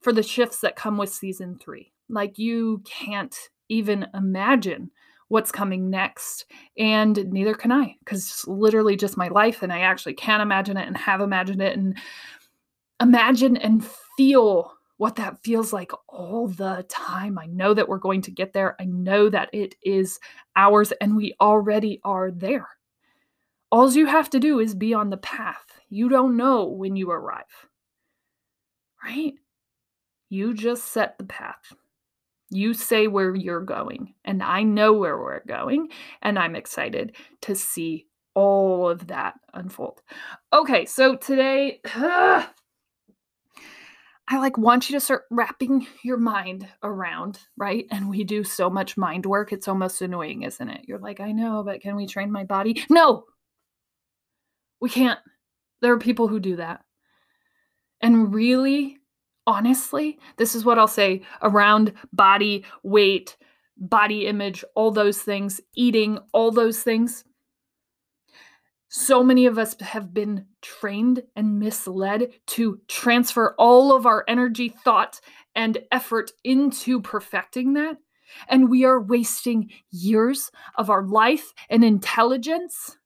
for 0.00 0.12
the 0.12 0.22
shifts 0.22 0.60
that 0.60 0.76
come 0.76 0.96
with 0.96 1.10
season 1.10 1.58
three. 1.58 1.92
Like 2.08 2.38
you 2.38 2.82
can't 2.84 3.36
even 3.68 4.06
imagine 4.14 4.90
what's 5.28 5.52
coming 5.52 5.88
next. 5.90 6.44
And 6.76 7.16
neither 7.30 7.54
can 7.54 7.70
I, 7.70 7.96
because 8.00 8.44
literally 8.48 8.96
just 8.96 9.16
my 9.16 9.28
life. 9.28 9.62
And 9.62 9.72
I 9.72 9.80
actually 9.80 10.14
can 10.14 10.40
imagine 10.40 10.76
it 10.76 10.88
and 10.88 10.96
have 10.96 11.20
imagined 11.20 11.62
it 11.62 11.78
and 11.78 11.96
imagine 13.00 13.56
and 13.56 13.84
feel 14.16 14.72
what 14.96 15.16
that 15.16 15.42
feels 15.42 15.72
like 15.72 15.92
all 16.08 16.48
the 16.48 16.84
time. 16.88 17.38
I 17.38 17.46
know 17.46 17.72
that 17.72 17.88
we're 17.88 17.98
going 17.98 18.20
to 18.22 18.30
get 18.30 18.52
there. 18.52 18.76
I 18.78 18.84
know 18.84 19.30
that 19.30 19.48
it 19.52 19.74
is 19.82 20.18
ours 20.56 20.92
and 21.00 21.16
we 21.16 21.34
already 21.40 22.00
are 22.04 22.30
there. 22.30 22.68
All 23.72 23.90
you 23.90 24.06
have 24.06 24.28
to 24.30 24.40
do 24.40 24.58
is 24.58 24.74
be 24.74 24.92
on 24.92 25.10
the 25.10 25.16
path. 25.16 25.64
You 25.88 26.08
don't 26.08 26.36
know 26.36 26.64
when 26.66 26.96
you 26.96 27.10
arrive, 27.10 27.44
right? 29.02 29.34
You 30.30 30.54
just 30.54 30.92
set 30.92 31.18
the 31.18 31.24
path. 31.24 31.74
You 32.50 32.72
say 32.72 33.08
where 33.08 33.34
you're 33.34 33.60
going, 33.60 34.14
and 34.24 34.42
I 34.42 34.62
know 34.62 34.92
where 34.92 35.18
we're 35.18 35.44
going, 35.44 35.88
and 36.22 36.38
I'm 36.38 36.56
excited 36.56 37.16
to 37.42 37.54
see 37.54 38.06
all 38.34 38.88
of 38.88 39.08
that 39.08 39.34
unfold. 39.54 40.02
Okay, 40.52 40.86
so 40.86 41.16
today, 41.16 41.80
I 41.94 42.46
like 44.38 44.56
want 44.56 44.88
you 44.88 44.96
to 44.96 45.00
start 45.00 45.24
wrapping 45.32 45.88
your 46.04 46.16
mind 46.16 46.68
around, 46.84 47.40
right? 47.56 47.86
And 47.90 48.08
we 48.08 48.22
do 48.22 48.44
so 48.44 48.70
much 48.70 48.96
mind 48.96 49.26
work, 49.26 49.52
it's 49.52 49.66
almost 49.66 50.00
annoying, 50.00 50.42
isn't 50.42 50.70
it? 50.70 50.84
You're 50.86 51.00
like, 51.00 51.18
I 51.18 51.32
know, 51.32 51.64
but 51.64 51.80
can 51.80 51.96
we 51.96 52.06
train 52.06 52.30
my 52.30 52.44
body? 52.44 52.84
No, 52.88 53.24
we 54.80 54.88
can't. 54.88 55.18
There 55.82 55.92
are 55.92 55.98
people 55.98 56.28
who 56.28 56.38
do 56.38 56.56
that. 56.56 56.84
And 58.00 58.32
really, 58.32 58.99
honestly, 59.46 60.18
this 60.36 60.54
is 60.54 60.64
what 60.64 60.78
I'll 60.78 60.88
say 60.88 61.22
around 61.42 61.92
body, 62.12 62.64
weight, 62.82 63.36
body 63.76 64.26
image, 64.26 64.64
all 64.74 64.90
those 64.90 65.22
things, 65.22 65.60
eating, 65.74 66.18
all 66.32 66.50
those 66.50 66.82
things. 66.82 67.24
So 68.88 69.22
many 69.22 69.46
of 69.46 69.56
us 69.56 69.76
have 69.80 70.12
been 70.12 70.46
trained 70.62 71.22
and 71.36 71.60
misled 71.60 72.32
to 72.48 72.80
transfer 72.88 73.54
all 73.56 73.94
of 73.94 74.04
our 74.04 74.24
energy, 74.26 74.68
thought, 74.68 75.20
and 75.54 75.78
effort 75.92 76.32
into 76.42 77.00
perfecting 77.00 77.74
that. 77.74 77.98
And 78.48 78.68
we 78.68 78.84
are 78.84 79.00
wasting 79.00 79.70
years 79.90 80.50
of 80.76 80.90
our 80.90 81.04
life 81.04 81.52
and 81.68 81.84
intelligence 81.84 82.96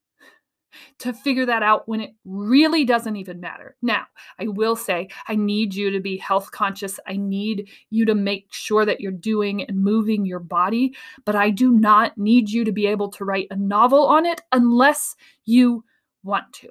to 0.99 1.13
figure 1.13 1.47
that 1.47 1.63
out 1.63 1.89
when 1.89 2.01
it 2.01 2.15
really 2.25 2.85
doesn't 2.85 3.17
even 3.17 3.41
matter. 3.41 3.77
Now, 3.83 4.05
I 4.39 4.49
will 4.49 4.77
say, 4.77 5.09
I 5.29 5.37
need 5.37 5.75
you 5.75 5.91
to 5.91 6.01
be 6.01 6.17
health 6.17 6.51
conscious. 6.51 7.01
I 7.07 7.17
need 7.17 7.69
you 7.91 8.05
to 8.07 8.15
make 8.15 8.49
sure 8.51 8.85
that 8.85 9.01
you're 9.01 9.13
doing 9.13 9.63
and 9.63 9.83
moving 9.83 10.25
your 10.25 10.41
body, 10.41 10.95
but 11.25 11.37
I 11.37 11.51
do 11.51 11.73
not 11.73 12.17
need 12.19 12.51
you 12.51 12.65
to 12.65 12.73
be 12.73 12.87
able 12.87 13.11
to 13.13 13.25
write 13.25 13.49
a 13.51 13.57
novel 13.57 14.07
on 14.07 14.27
it 14.27 14.41
unless 14.53 15.17
you 15.45 15.85
want 16.23 16.53
to. 16.55 16.71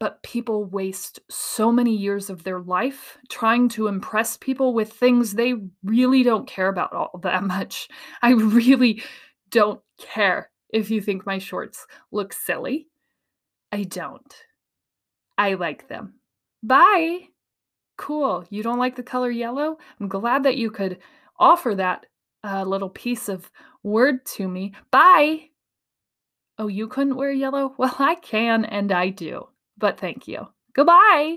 But 0.00 0.22
people 0.22 0.64
waste 0.64 1.20
so 1.28 1.72
many 1.72 1.94
years 1.94 2.30
of 2.30 2.44
their 2.44 2.60
life 2.60 3.18
trying 3.28 3.68
to 3.70 3.88
impress 3.88 4.36
people 4.36 4.72
with 4.72 4.92
things 4.92 5.34
they 5.34 5.54
really 5.82 6.22
don't 6.22 6.46
care 6.46 6.68
about 6.68 6.92
all 6.92 7.18
that 7.22 7.42
much. 7.44 7.88
I 8.22 8.30
really 8.30 9.02
don't 9.50 9.80
care 9.98 10.50
if 10.70 10.90
you 10.90 11.00
think 11.00 11.26
my 11.26 11.38
shorts 11.38 11.86
look 12.10 12.32
silly. 12.32 12.88
I 13.72 13.84
don't. 13.84 14.34
I 15.36 15.54
like 15.54 15.88
them. 15.88 16.14
Bye. 16.62 17.28
Cool. 17.96 18.44
You 18.50 18.62
don't 18.62 18.78
like 18.78 18.96
the 18.96 19.02
color 19.02 19.30
yellow? 19.30 19.78
I'm 20.00 20.08
glad 20.08 20.44
that 20.44 20.56
you 20.56 20.70
could 20.70 20.98
offer 21.38 21.74
that 21.74 22.06
uh, 22.44 22.64
little 22.64 22.90
piece 22.90 23.28
of 23.28 23.50
word 23.82 24.24
to 24.24 24.48
me. 24.48 24.74
Bye. 24.90 25.50
Oh, 26.58 26.68
you 26.68 26.88
couldn't 26.88 27.16
wear 27.16 27.32
yellow? 27.32 27.74
Well, 27.78 27.94
I 27.98 28.16
can 28.16 28.64
and 28.64 28.90
I 28.90 29.10
do, 29.10 29.48
but 29.76 29.98
thank 29.98 30.26
you. 30.26 30.48
Goodbye. 30.74 31.36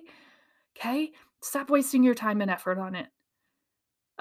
Okay? 0.76 1.12
Stop 1.42 1.70
wasting 1.70 2.04
your 2.04 2.16
time 2.16 2.42
and 2.42 2.52
effort 2.52 2.78
on 2.78 2.96
it. 2.96 3.08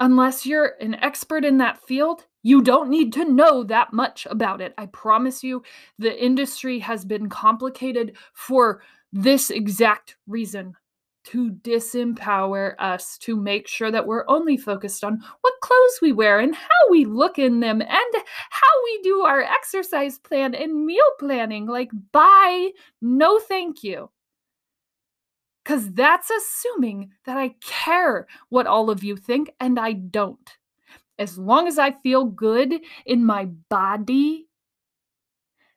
Unless 0.01 0.47
you're 0.47 0.73
an 0.81 0.95
expert 0.95 1.45
in 1.45 1.59
that 1.59 1.79
field, 1.85 2.25
you 2.41 2.63
don't 2.63 2.89
need 2.89 3.13
to 3.13 3.23
know 3.23 3.63
that 3.63 3.93
much 3.93 4.25
about 4.31 4.59
it. 4.59 4.73
I 4.75 4.87
promise 4.87 5.43
you, 5.43 5.61
the 5.99 6.21
industry 6.21 6.79
has 6.79 7.05
been 7.05 7.29
complicated 7.29 8.17
for 8.33 8.81
this 9.13 9.51
exact 9.51 10.17
reason 10.25 10.73
to 11.25 11.51
disempower 11.51 12.73
us, 12.79 13.19
to 13.19 13.35
make 13.35 13.67
sure 13.67 13.91
that 13.91 14.07
we're 14.07 14.25
only 14.27 14.57
focused 14.57 15.03
on 15.03 15.23
what 15.41 15.53
clothes 15.61 15.99
we 16.01 16.11
wear 16.11 16.39
and 16.39 16.55
how 16.55 16.89
we 16.89 17.05
look 17.05 17.37
in 17.37 17.59
them 17.59 17.79
and 17.79 18.23
how 18.49 18.83
we 18.85 19.01
do 19.03 19.21
our 19.21 19.41
exercise 19.41 20.17
plan 20.17 20.55
and 20.55 20.83
meal 20.83 21.03
planning. 21.19 21.67
Like, 21.67 21.91
bye, 22.11 22.71
no 23.03 23.37
thank 23.37 23.83
you. 23.83 24.09
Because 25.63 25.91
that's 25.93 26.31
assuming 26.31 27.11
that 27.25 27.37
I 27.37 27.55
care 27.61 28.27
what 28.49 28.67
all 28.67 28.89
of 28.89 29.03
you 29.03 29.15
think, 29.15 29.51
and 29.59 29.79
I 29.79 29.93
don't 29.93 30.57
as 31.21 31.37
long 31.37 31.67
as 31.67 31.77
I 31.77 31.91
feel 31.91 32.25
good 32.25 32.73
in 33.05 33.23
my 33.23 33.45
body, 33.45 34.47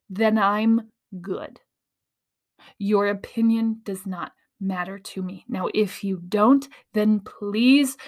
then 0.08 0.38
I'm 0.38 0.88
good. 1.20 1.60
Your 2.78 3.08
opinion 3.08 3.80
does 3.84 4.06
not 4.06 4.32
matter 4.58 4.98
to 4.98 5.22
me. 5.22 5.44
Now, 5.46 5.68
if 5.74 6.02
you 6.02 6.22
don't, 6.26 6.66
then 6.94 7.20
please 7.20 7.98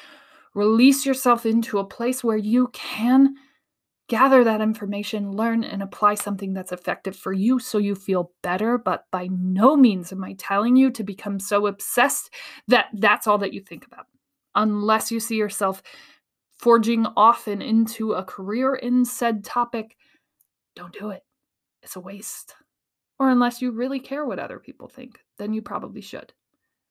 release 0.54 1.04
yourself 1.04 1.44
into 1.44 1.78
a 1.78 1.84
place 1.84 2.24
where 2.24 2.38
you 2.38 2.68
can 2.72 3.34
gather 4.08 4.44
that 4.44 4.60
information, 4.60 5.32
learn, 5.32 5.64
and 5.64 5.82
apply 5.82 6.14
something 6.14 6.52
that's 6.52 6.72
effective 6.72 7.16
for 7.16 7.32
you 7.32 7.58
so 7.58 7.78
you 7.78 7.94
feel 7.94 8.32
better. 8.42 8.78
But 8.78 9.04
by 9.10 9.28
no 9.30 9.76
means 9.76 10.12
am 10.12 10.22
I 10.22 10.34
telling 10.34 10.76
you 10.76 10.90
to 10.92 11.02
become 11.02 11.40
so 11.40 11.66
obsessed 11.66 12.32
that 12.68 12.86
that's 12.94 13.26
all 13.26 13.38
that 13.38 13.52
you 13.52 13.60
think 13.60 13.86
about. 13.86 14.06
Unless 14.54 15.10
you 15.10 15.20
see 15.20 15.36
yourself 15.36 15.82
forging 16.58 17.06
off 17.16 17.46
and 17.46 17.62
into 17.62 18.12
a 18.12 18.24
career 18.24 18.74
in 18.76 19.04
said 19.04 19.44
topic, 19.44 19.96
don't 20.74 20.96
do 20.98 21.10
it. 21.10 21.22
It's 21.82 21.96
a 21.96 22.00
waste. 22.00 22.54
Or 23.18 23.30
unless 23.30 23.60
you 23.60 23.70
really 23.70 24.00
care 24.00 24.24
what 24.24 24.38
other 24.38 24.58
people 24.58 24.88
think, 24.88 25.20
then 25.38 25.52
you 25.52 25.62
probably 25.62 26.00
should. 26.00 26.32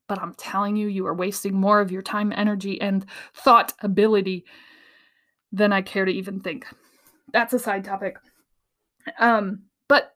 But 0.07 0.21
I'm 0.21 0.33
telling 0.35 0.75
you, 0.75 0.87
you 0.87 1.05
are 1.07 1.15
wasting 1.15 1.53
more 1.55 1.79
of 1.79 1.91
your 1.91 2.01
time, 2.01 2.31
energy, 2.35 2.79
and 2.79 3.05
thought 3.33 3.73
ability 3.81 4.45
than 5.51 5.73
I 5.73 5.81
care 5.81 6.05
to 6.05 6.11
even 6.11 6.39
think. 6.39 6.67
That's 7.33 7.53
a 7.53 7.59
side 7.59 7.83
topic. 7.83 8.17
Um, 9.19 9.63
but 9.87 10.13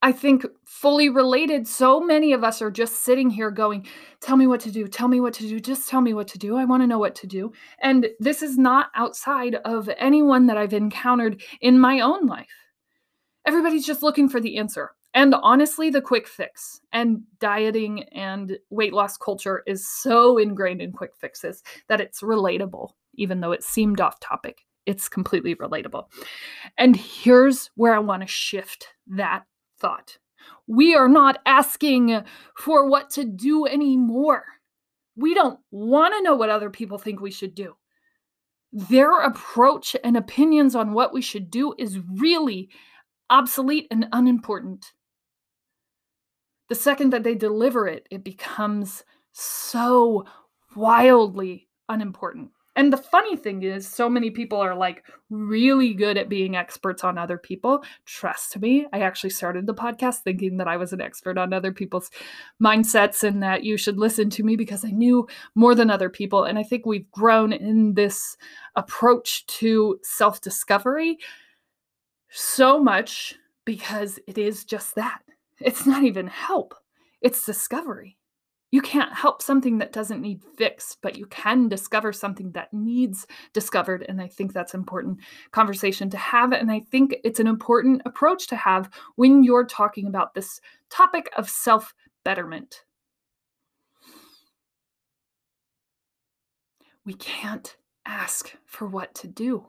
I 0.00 0.12
think 0.12 0.46
fully 0.64 1.08
related, 1.08 1.66
so 1.66 2.00
many 2.00 2.32
of 2.32 2.44
us 2.44 2.62
are 2.62 2.70
just 2.70 3.04
sitting 3.04 3.30
here 3.30 3.50
going, 3.50 3.86
Tell 4.20 4.36
me 4.36 4.46
what 4.46 4.60
to 4.60 4.70
do, 4.70 4.86
tell 4.86 5.08
me 5.08 5.20
what 5.20 5.34
to 5.34 5.48
do, 5.48 5.58
just 5.58 5.88
tell 5.88 6.00
me 6.00 6.14
what 6.14 6.28
to 6.28 6.38
do. 6.38 6.56
I 6.56 6.64
want 6.64 6.82
to 6.82 6.86
know 6.86 6.98
what 6.98 7.14
to 7.16 7.26
do. 7.26 7.52
And 7.82 8.08
this 8.20 8.42
is 8.42 8.56
not 8.58 8.90
outside 8.94 9.56
of 9.64 9.90
anyone 9.98 10.46
that 10.46 10.56
I've 10.56 10.72
encountered 10.72 11.42
in 11.60 11.78
my 11.78 12.00
own 12.00 12.26
life. 12.26 12.46
Everybody's 13.44 13.86
just 13.86 14.02
looking 14.02 14.28
for 14.28 14.40
the 14.40 14.58
answer. 14.58 14.90
And 15.14 15.34
honestly, 15.34 15.90
the 15.90 16.02
quick 16.02 16.28
fix 16.28 16.80
and 16.92 17.22
dieting 17.40 18.04
and 18.12 18.58
weight 18.70 18.92
loss 18.92 19.16
culture 19.16 19.62
is 19.66 19.88
so 19.88 20.38
ingrained 20.38 20.82
in 20.82 20.92
quick 20.92 21.16
fixes 21.16 21.62
that 21.88 22.00
it's 22.00 22.20
relatable, 22.20 22.90
even 23.14 23.40
though 23.40 23.52
it 23.52 23.64
seemed 23.64 24.00
off 24.00 24.20
topic. 24.20 24.67
It's 24.88 25.06
completely 25.06 25.54
relatable. 25.54 26.06
And 26.78 26.96
here's 26.96 27.68
where 27.74 27.94
I 27.94 27.98
want 27.98 28.22
to 28.22 28.26
shift 28.26 28.86
that 29.08 29.44
thought. 29.78 30.16
We 30.66 30.94
are 30.94 31.10
not 31.10 31.40
asking 31.44 32.24
for 32.56 32.88
what 32.88 33.10
to 33.10 33.24
do 33.24 33.66
anymore. 33.66 34.46
We 35.14 35.34
don't 35.34 35.60
want 35.70 36.14
to 36.14 36.22
know 36.22 36.34
what 36.34 36.48
other 36.48 36.70
people 36.70 36.96
think 36.96 37.20
we 37.20 37.30
should 37.30 37.54
do. 37.54 37.76
Their 38.72 39.20
approach 39.20 39.94
and 40.02 40.16
opinions 40.16 40.74
on 40.74 40.94
what 40.94 41.12
we 41.12 41.20
should 41.20 41.50
do 41.50 41.74
is 41.76 42.00
really 42.14 42.70
obsolete 43.28 43.88
and 43.90 44.08
unimportant. 44.10 44.92
The 46.70 46.74
second 46.74 47.12
that 47.12 47.24
they 47.24 47.34
deliver 47.34 47.86
it, 47.86 48.06
it 48.10 48.24
becomes 48.24 49.04
so 49.32 50.24
wildly 50.74 51.68
unimportant. 51.90 52.52
And 52.78 52.92
the 52.92 52.96
funny 52.96 53.34
thing 53.34 53.64
is, 53.64 53.88
so 53.88 54.08
many 54.08 54.30
people 54.30 54.60
are 54.60 54.72
like 54.72 55.04
really 55.30 55.92
good 55.94 56.16
at 56.16 56.28
being 56.28 56.54
experts 56.54 57.02
on 57.02 57.18
other 57.18 57.36
people. 57.36 57.82
Trust 58.06 58.56
me, 58.60 58.86
I 58.92 59.00
actually 59.00 59.30
started 59.30 59.66
the 59.66 59.74
podcast 59.74 60.18
thinking 60.18 60.58
that 60.58 60.68
I 60.68 60.76
was 60.76 60.92
an 60.92 61.00
expert 61.00 61.38
on 61.38 61.52
other 61.52 61.72
people's 61.72 62.08
mindsets 62.62 63.24
and 63.24 63.42
that 63.42 63.64
you 63.64 63.76
should 63.76 63.98
listen 63.98 64.30
to 64.30 64.44
me 64.44 64.54
because 64.54 64.84
I 64.84 64.90
knew 64.90 65.26
more 65.56 65.74
than 65.74 65.90
other 65.90 66.08
people. 66.08 66.44
And 66.44 66.56
I 66.56 66.62
think 66.62 66.86
we've 66.86 67.10
grown 67.10 67.52
in 67.52 67.94
this 67.94 68.36
approach 68.76 69.44
to 69.46 69.98
self 70.04 70.40
discovery 70.40 71.18
so 72.30 72.80
much 72.80 73.34
because 73.64 74.20
it 74.28 74.38
is 74.38 74.64
just 74.64 74.94
that. 74.94 75.18
It's 75.60 75.84
not 75.84 76.04
even 76.04 76.28
help, 76.28 76.76
it's 77.22 77.44
discovery. 77.44 78.17
You 78.70 78.82
can't 78.82 79.14
help 79.14 79.40
something 79.40 79.78
that 79.78 79.92
doesn't 79.92 80.20
need 80.20 80.42
fixed, 80.56 80.98
but 81.00 81.16
you 81.16 81.26
can 81.26 81.68
discover 81.68 82.12
something 82.12 82.52
that 82.52 82.72
needs 82.72 83.26
discovered. 83.54 84.04
And 84.08 84.20
I 84.20 84.28
think 84.28 84.52
that's 84.52 84.74
important 84.74 85.20
conversation 85.52 86.10
to 86.10 86.18
have. 86.18 86.52
And 86.52 86.70
I 86.70 86.80
think 86.80 87.16
it's 87.24 87.40
an 87.40 87.46
important 87.46 88.02
approach 88.04 88.46
to 88.48 88.56
have 88.56 88.90
when 89.16 89.42
you're 89.42 89.64
talking 89.64 90.06
about 90.06 90.34
this 90.34 90.60
topic 90.90 91.30
of 91.36 91.48
self 91.48 91.94
betterment. 92.24 92.84
We 97.06 97.14
can't 97.14 97.74
ask 98.04 98.52
for 98.66 98.86
what 98.86 99.14
to 99.14 99.28
do. 99.28 99.68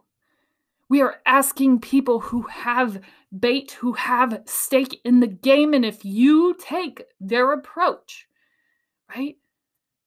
We 0.90 1.02
are 1.02 1.22
asking 1.26 1.80
people 1.80 2.20
who 2.20 2.42
have 2.44 3.00
bait, 3.40 3.78
who 3.80 3.94
have 3.94 4.42
stake 4.46 5.00
in 5.06 5.20
the 5.20 5.28
game. 5.28 5.74
And 5.74 5.86
if 5.86 6.04
you 6.04 6.56
take 6.60 7.04
their 7.22 7.54
approach, 7.54 8.28
right? 9.10 9.36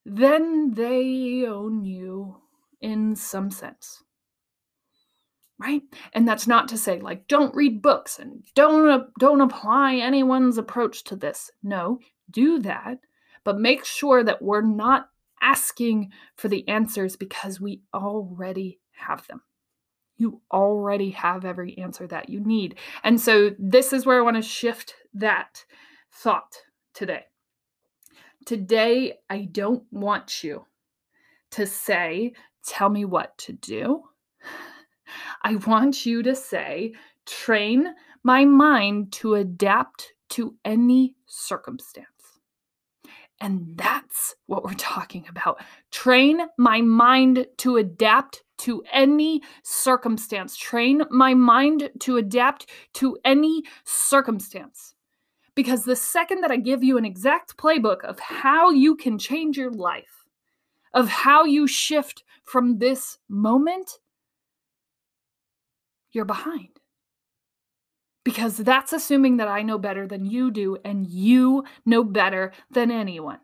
Then 0.05 0.73
they 0.75 1.45
own 1.47 1.85
you 1.85 2.37
in 2.81 3.15
some 3.17 3.51
sense. 3.51 4.03
Right? 5.59 5.83
And 6.13 6.27
that's 6.27 6.49
not 6.49 6.69
to 6.69 6.79
say 6.79 6.99
like 6.99 7.29
don't 7.29 7.55
read 7.55 7.83
books 7.83 8.19
and 8.19 8.43
don't 8.57 9.07
don't 9.21 9.41
apply 9.41 9.97
anyone's 9.97 10.59
approach 10.59 11.05
to 11.05 11.17
this. 11.17 11.51
No, 11.63 12.01
do 12.31 12.59
that, 12.61 12.99
but 13.45 13.61
make 13.61 13.85
sure 13.85 14.25
that 14.25 14.43
we're 14.43 14.63
not 14.63 15.09
asking 15.41 16.11
for 16.37 16.49
the 16.49 16.67
answers 16.69 17.17
because 17.17 17.61
we 17.61 17.83
already 17.95 18.81
have 18.93 19.27
them. 19.29 19.43
You 20.17 20.41
already 20.53 21.11
have 21.11 21.45
every 21.45 21.77
answer 21.79 22.07
that 22.09 22.29
you 22.29 22.41
need. 22.41 22.77
And 23.05 23.21
so 23.21 23.51
this 23.59 23.93
is 23.93 24.05
where 24.05 24.19
I 24.19 24.23
want 24.23 24.37
to 24.37 24.43
shift 24.43 24.95
that 25.15 25.65
thought 26.13 26.57
today. 26.95 27.25
Today, 28.45 29.15
I 29.31 29.49
don't 29.51 29.85
want 29.91 30.43
you 30.43 30.67
to 31.53 31.67
say, 31.67 32.33
Tell 32.65 32.89
me 32.89 33.05
what 33.05 33.37
to 33.39 33.53
do. 33.53 34.03
I 35.43 35.57
want 35.57 36.07
you 36.07 36.23
to 36.23 36.35
say, 36.35 36.95
Train 37.27 37.95
my 38.23 38.45
mind 38.45 39.13
to 39.13 39.35
adapt 39.35 40.13
to 40.31 40.57
any 40.65 41.15
circumstance. 41.27 42.07
And 43.41 43.77
that's 43.77 44.37
what 44.47 44.65
we're 44.65 44.75
talking 44.75 45.27
about. 45.29 45.61
Train 45.91 46.41
my 46.59 46.81
mind 46.81 47.47
to 47.59 47.77
adapt 47.77 48.45
to 48.59 48.85
any 48.93 49.43
circumstance. 49.65 50.57
Train 50.57 51.03
my 51.11 51.35
mind 51.35 51.91
to 52.01 52.17
adapt 52.17 52.67
to 52.95 53.19
any 53.25 53.65
circumstance. 53.85 54.92
Because 55.55 55.85
the 55.85 55.97
second 55.97 56.41
that 56.41 56.51
I 56.51 56.57
give 56.57 56.83
you 56.83 56.97
an 56.97 57.05
exact 57.05 57.57
playbook 57.57 58.05
of 58.05 58.19
how 58.19 58.71
you 58.71 58.97
can 58.97 59.19
change 59.19 59.59
your 59.59 59.71
life, 59.71 60.25
of 60.95 61.09
how 61.09 61.45
you 61.45 61.67
shift 61.67 62.25
from 62.45 62.79
this 62.79 63.19
moment, 63.29 63.99
you're 66.11 66.25
behind. 66.25 66.81
Because 68.25 68.57
that's 68.57 68.93
assuming 68.93 69.39
that 69.39 69.49
I 69.49 69.63
know 69.63 69.79
better 69.79 70.07
than 70.07 70.25
you 70.25 70.51
do, 70.51 70.79
and 70.85 71.07
you 71.07 71.65
know 71.85 72.05
better 72.05 72.53
than 72.71 72.91
anyone. 72.91 73.41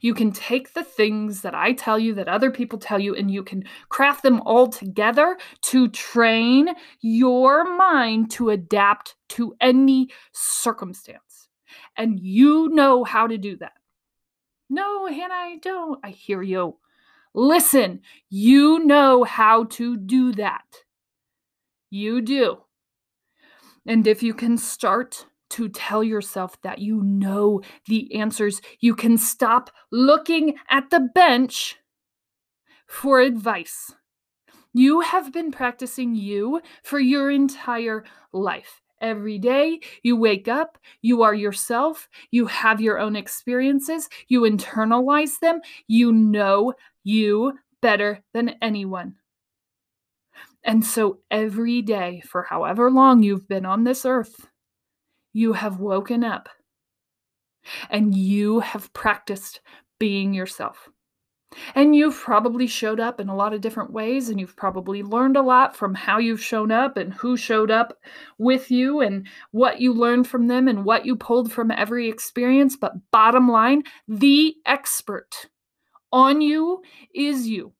You 0.00 0.14
can 0.14 0.32
take 0.32 0.74
the 0.74 0.84
things 0.84 1.40
that 1.42 1.54
I 1.54 1.72
tell 1.72 1.98
you, 1.98 2.14
that 2.14 2.28
other 2.28 2.50
people 2.50 2.78
tell 2.78 2.98
you, 2.98 3.14
and 3.14 3.30
you 3.30 3.42
can 3.42 3.64
craft 3.88 4.22
them 4.22 4.40
all 4.42 4.68
together 4.68 5.38
to 5.62 5.88
train 5.88 6.70
your 7.00 7.76
mind 7.76 8.30
to 8.32 8.50
adapt 8.50 9.16
to 9.30 9.54
any 9.60 10.10
circumstance. 10.32 11.48
And 11.96 12.20
you 12.20 12.68
know 12.70 13.04
how 13.04 13.26
to 13.26 13.38
do 13.38 13.56
that. 13.58 13.72
No, 14.68 15.06
Hannah, 15.06 15.34
I 15.34 15.58
don't. 15.62 15.98
I 16.04 16.10
hear 16.10 16.42
you. 16.42 16.76
Listen, 17.34 18.00
you 18.28 18.80
know 18.80 19.24
how 19.24 19.64
to 19.64 19.96
do 19.96 20.32
that. 20.32 20.64
You 21.90 22.20
do. 22.20 22.58
And 23.86 24.06
if 24.06 24.22
you 24.22 24.34
can 24.34 24.58
start 24.58 25.26
to 25.50 25.68
tell 25.68 26.02
yourself 26.02 26.60
that 26.62 26.78
you 26.78 27.02
know 27.02 27.60
the 27.86 28.14
answers, 28.14 28.60
you 28.80 28.94
can 28.94 29.18
stop 29.18 29.70
looking 29.90 30.56
at 30.68 30.90
the 30.90 31.00
bench 31.14 31.76
for 32.86 33.20
advice. 33.20 33.94
You 34.72 35.00
have 35.00 35.32
been 35.32 35.50
practicing 35.50 36.14
you 36.14 36.60
for 36.82 37.00
your 37.00 37.30
entire 37.30 38.04
life. 38.32 38.80
Every 39.00 39.38
day 39.38 39.80
you 40.02 40.16
wake 40.16 40.46
up, 40.46 40.76
you 41.00 41.22
are 41.22 41.34
yourself, 41.34 42.08
you 42.30 42.46
have 42.46 42.80
your 42.80 42.98
own 42.98 43.16
experiences, 43.16 44.08
you 44.28 44.42
internalize 44.42 45.38
them, 45.40 45.60
you 45.86 46.12
know 46.12 46.74
you 47.02 47.58
better 47.80 48.22
than 48.34 48.56
anyone. 48.60 49.14
And 50.62 50.84
so 50.84 51.20
every 51.30 51.80
day, 51.80 52.22
for 52.26 52.42
however 52.42 52.90
long 52.90 53.22
you've 53.22 53.48
been 53.48 53.64
on 53.64 53.84
this 53.84 54.04
earth, 54.04 54.49
you 55.32 55.52
have 55.52 55.80
woken 55.80 56.24
up 56.24 56.48
and 57.88 58.14
you 58.14 58.60
have 58.60 58.92
practiced 58.92 59.60
being 59.98 60.34
yourself. 60.34 60.88
And 61.74 61.96
you've 61.96 62.16
probably 62.16 62.68
showed 62.68 63.00
up 63.00 63.18
in 63.18 63.28
a 63.28 63.34
lot 63.34 63.52
of 63.52 63.60
different 63.60 63.92
ways, 63.92 64.28
and 64.28 64.38
you've 64.38 64.54
probably 64.56 65.02
learned 65.02 65.36
a 65.36 65.42
lot 65.42 65.74
from 65.74 65.94
how 65.94 66.18
you've 66.18 66.42
shown 66.42 66.70
up 66.70 66.96
and 66.96 67.12
who 67.12 67.36
showed 67.36 67.72
up 67.72 67.98
with 68.38 68.70
you 68.70 69.00
and 69.00 69.26
what 69.50 69.80
you 69.80 69.92
learned 69.92 70.28
from 70.28 70.46
them 70.46 70.68
and 70.68 70.84
what 70.84 71.04
you 71.04 71.16
pulled 71.16 71.52
from 71.52 71.72
every 71.72 72.08
experience. 72.08 72.76
But 72.76 72.92
bottom 73.10 73.50
line, 73.50 73.82
the 74.06 74.54
expert 74.64 75.48
on 76.12 76.40
you 76.40 76.82
is 77.12 77.48
you. 77.48 77.72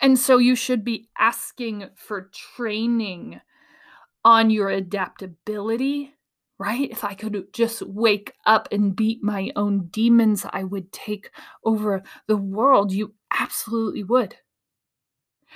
And 0.00 0.16
so 0.16 0.38
you 0.38 0.54
should 0.54 0.84
be 0.84 1.08
asking 1.18 1.88
for 1.96 2.30
training 2.56 3.40
on 4.28 4.50
your 4.50 4.68
adaptability, 4.68 6.12
right? 6.58 6.90
If 6.90 7.02
I 7.02 7.14
could 7.14 7.46
just 7.54 7.80
wake 7.80 8.34
up 8.44 8.68
and 8.70 8.94
beat 8.94 9.24
my 9.24 9.50
own 9.56 9.86
demons, 9.86 10.44
I 10.52 10.64
would 10.64 10.92
take 10.92 11.30
over 11.64 12.02
the 12.26 12.36
world. 12.36 12.92
You 12.92 13.14
absolutely 13.32 14.04
would. 14.04 14.36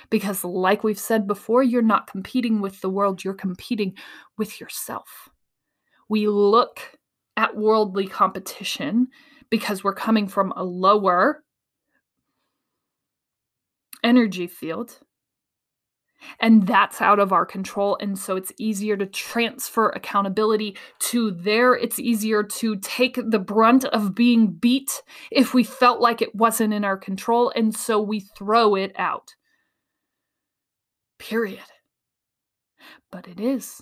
Because, 0.09 0.43
like 0.43 0.83
we've 0.83 0.97
said 0.97 1.27
before, 1.27 1.61
you're 1.61 1.83
not 1.83 2.07
competing 2.07 2.61
with 2.61 2.81
the 2.81 2.89
world, 2.89 3.23
you're 3.23 3.35
competing 3.35 3.95
with 4.39 4.59
yourself. 4.59 5.29
We 6.09 6.27
look 6.27 6.79
at 7.37 7.55
worldly 7.55 8.07
competition 8.07 9.09
because 9.51 9.83
we're 9.83 9.93
coming 9.93 10.27
from 10.27 10.51
a 10.55 10.63
lower 10.63 11.43
energy 14.03 14.47
field. 14.47 14.97
And 16.39 16.67
that's 16.67 17.01
out 17.01 17.19
of 17.19 17.31
our 17.33 17.45
control. 17.45 17.97
And 18.01 18.17
so 18.17 18.35
it's 18.35 18.51
easier 18.57 18.97
to 18.97 19.05
transfer 19.05 19.89
accountability 19.89 20.77
to 20.99 21.31
there. 21.31 21.75
It's 21.75 21.99
easier 21.99 22.43
to 22.43 22.77
take 22.77 23.19
the 23.21 23.39
brunt 23.39 23.85
of 23.85 24.15
being 24.15 24.47
beat 24.47 25.01
if 25.31 25.53
we 25.53 25.63
felt 25.63 25.99
like 25.99 26.21
it 26.21 26.35
wasn't 26.35 26.73
in 26.73 26.83
our 26.83 26.97
control. 26.97 27.51
And 27.55 27.75
so 27.75 28.01
we 28.01 28.19
throw 28.19 28.75
it 28.75 28.93
out. 28.97 29.35
Period. 31.19 31.59
But 33.11 33.27
it 33.27 33.39
is. 33.39 33.81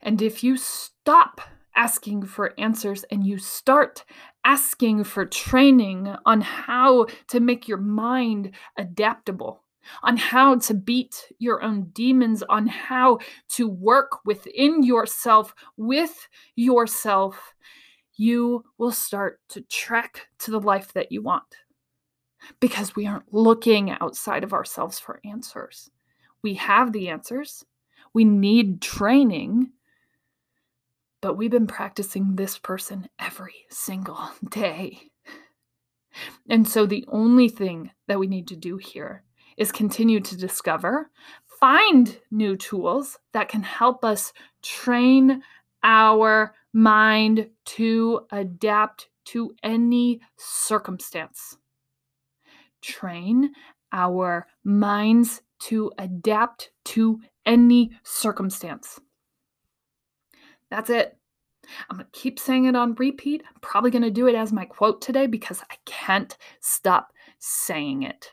And 0.00 0.22
if 0.22 0.42
you 0.42 0.56
stop 0.56 1.40
asking 1.76 2.24
for 2.24 2.54
answers 2.58 3.04
and 3.10 3.24
you 3.24 3.38
start 3.38 4.04
asking 4.44 5.04
for 5.04 5.24
training 5.24 6.12
on 6.26 6.40
how 6.40 7.06
to 7.28 7.40
make 7.40 7.68
your 7.68 7.78
mind 7.78 8.52
adaptable, 8.76 9.62
on 10.02 10.16
how 10.16 10.56
to 10.56 10.74
beat 10.74 11.32
your 11.38 11.62
own 11.62 11.90
demons, 11.92 12.42
on 12.48 12.66
how 12.66 13.18
to 13.50 13.68
work 13.68 14.24
within 14.24 14.82
yourself 14.82 15.54
with 15.76 16.28
yourself, 16.56 17.54
you 18.16 18.64
will 18.78 18.92
start 18.92 19.40
to 19.50 19.60
trek 19.62 20.28
to 20.40 20.50
the 20.50 20.60
life 20.60 20.92
that 20.92 21.12
you 21.12 21.22
want. 21.22 21.56
Because 22.60 22.94
we 22.94 23.06
aren't 23.06 23.32
looking 23.32 23.90
outside 23.90 24.44
of 24.44 24.52
ourselves 24.52 24.98
for 24.98 25.20
answers. 25.24 25.90
We 26.42 26.54
have 26.54 26.92
the 26.92 27.08
answers. 27.08 27.64
We 28.14 28.24
need 28.24 28.80
training 28.80 29.72
but 31.20 31.34
we've 31.34 31.50
been 31.50 31.66
practicing 31.66 32.36
this 32.36 32.58
person 32.58 33.08
every 33.18 33.66
single 33.70 34.30
day. 34.48 35.10
And 36.48 36.66
so 36.66 36.86
the 36.86 37.04
only 37.08 37.48
thing 37.48 37.90
that 38.06 38.18
we 38.18 38.26
need 38.26 38.48
to 38.48 38.56
do 38.56 38.76
here 38.76 39.24
is 39.58 39.72
continue 39.72 40.20
to 40.20 40.36
discover, 40.36 41.10
find 41.60 42.18
new 42.30 42.56
tools 42.56 43.18
that 43.32 43.48
can 43.48 43.62
help 43.62 44.04
us 44.04 44.32
train 44.62 45.42
our 45.82 46.54
mind 46.72 47.48
to 47.64 48.20
adapt 48.32 49.08
to 49.26 49.54
any 49.62 50.20
circumstance. 50.36 51.58
Train 52.80 53.52
our 53.92 54.46
minds 54.64 55.42
to 55.60 55.90
adapt 55.98 56.70
to 56.84 57.20
any 57.44 57.90
circumstance. 58.04 59.00
That's 60.70 60.90
it. 60.90 61.16
I'm 61.90 61.96
going 61.96 62.06
to 62.10 62.18
keep 62.18 62.38
saying 62.38 62.66
it 62.66 62.76
on 62.76 62.94
repeat. 62.94 63.42
I'm 63.46 63.60
probably 63.60 63.90
going 63.90 64.02
to 64.02 64.10
do 64.10 64.28
it 64.28 64.34
as 64.34 64.52
my 64.52 64.64
quote 64.64 65.02
today 65.02 65.26
because 65.26 65.62
I 65.70 65.74
can't 65.84 66.36
stop 66.60 67.12
saying 67.38 68.04
it. 68.04 68.32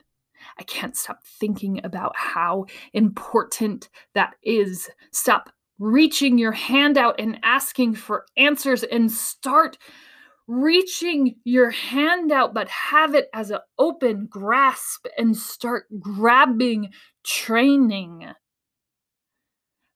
I 0.58 0.64
can't 0.64 0.96
stop 0.96 1.24
thinking 1.26 1.82
about 1.84 2.16
how 2.16 2.66
important 2.94 3.90
that 4.14 4.36
is. 4.44 4.90
Stop 5.12 5.52
reaching 5.80 6.38
your 6.38 6.54
hand 6.54 6.98
out 6.98 7.20
and 7.20 7.40
asking 7.44 7.96
for 7.96 8.26
answers 8.38 8.84
and 8.84 9.12
start 9.12 9.78
reaching 10.48 11.36
your 11.44 11.72
hand 11.72 12.32
out, 12.32 12.54
but 12.54 12.70
have 12.70 13.16
it 13.16 13.30
as 13.34 13.52
an 13.52 13.60
open 13.80 14.28
grasp 14.28 15.08
and 15.18 15.36
start 15.36 15.86
grabbing 16.00 16.92
training 17.24 18.28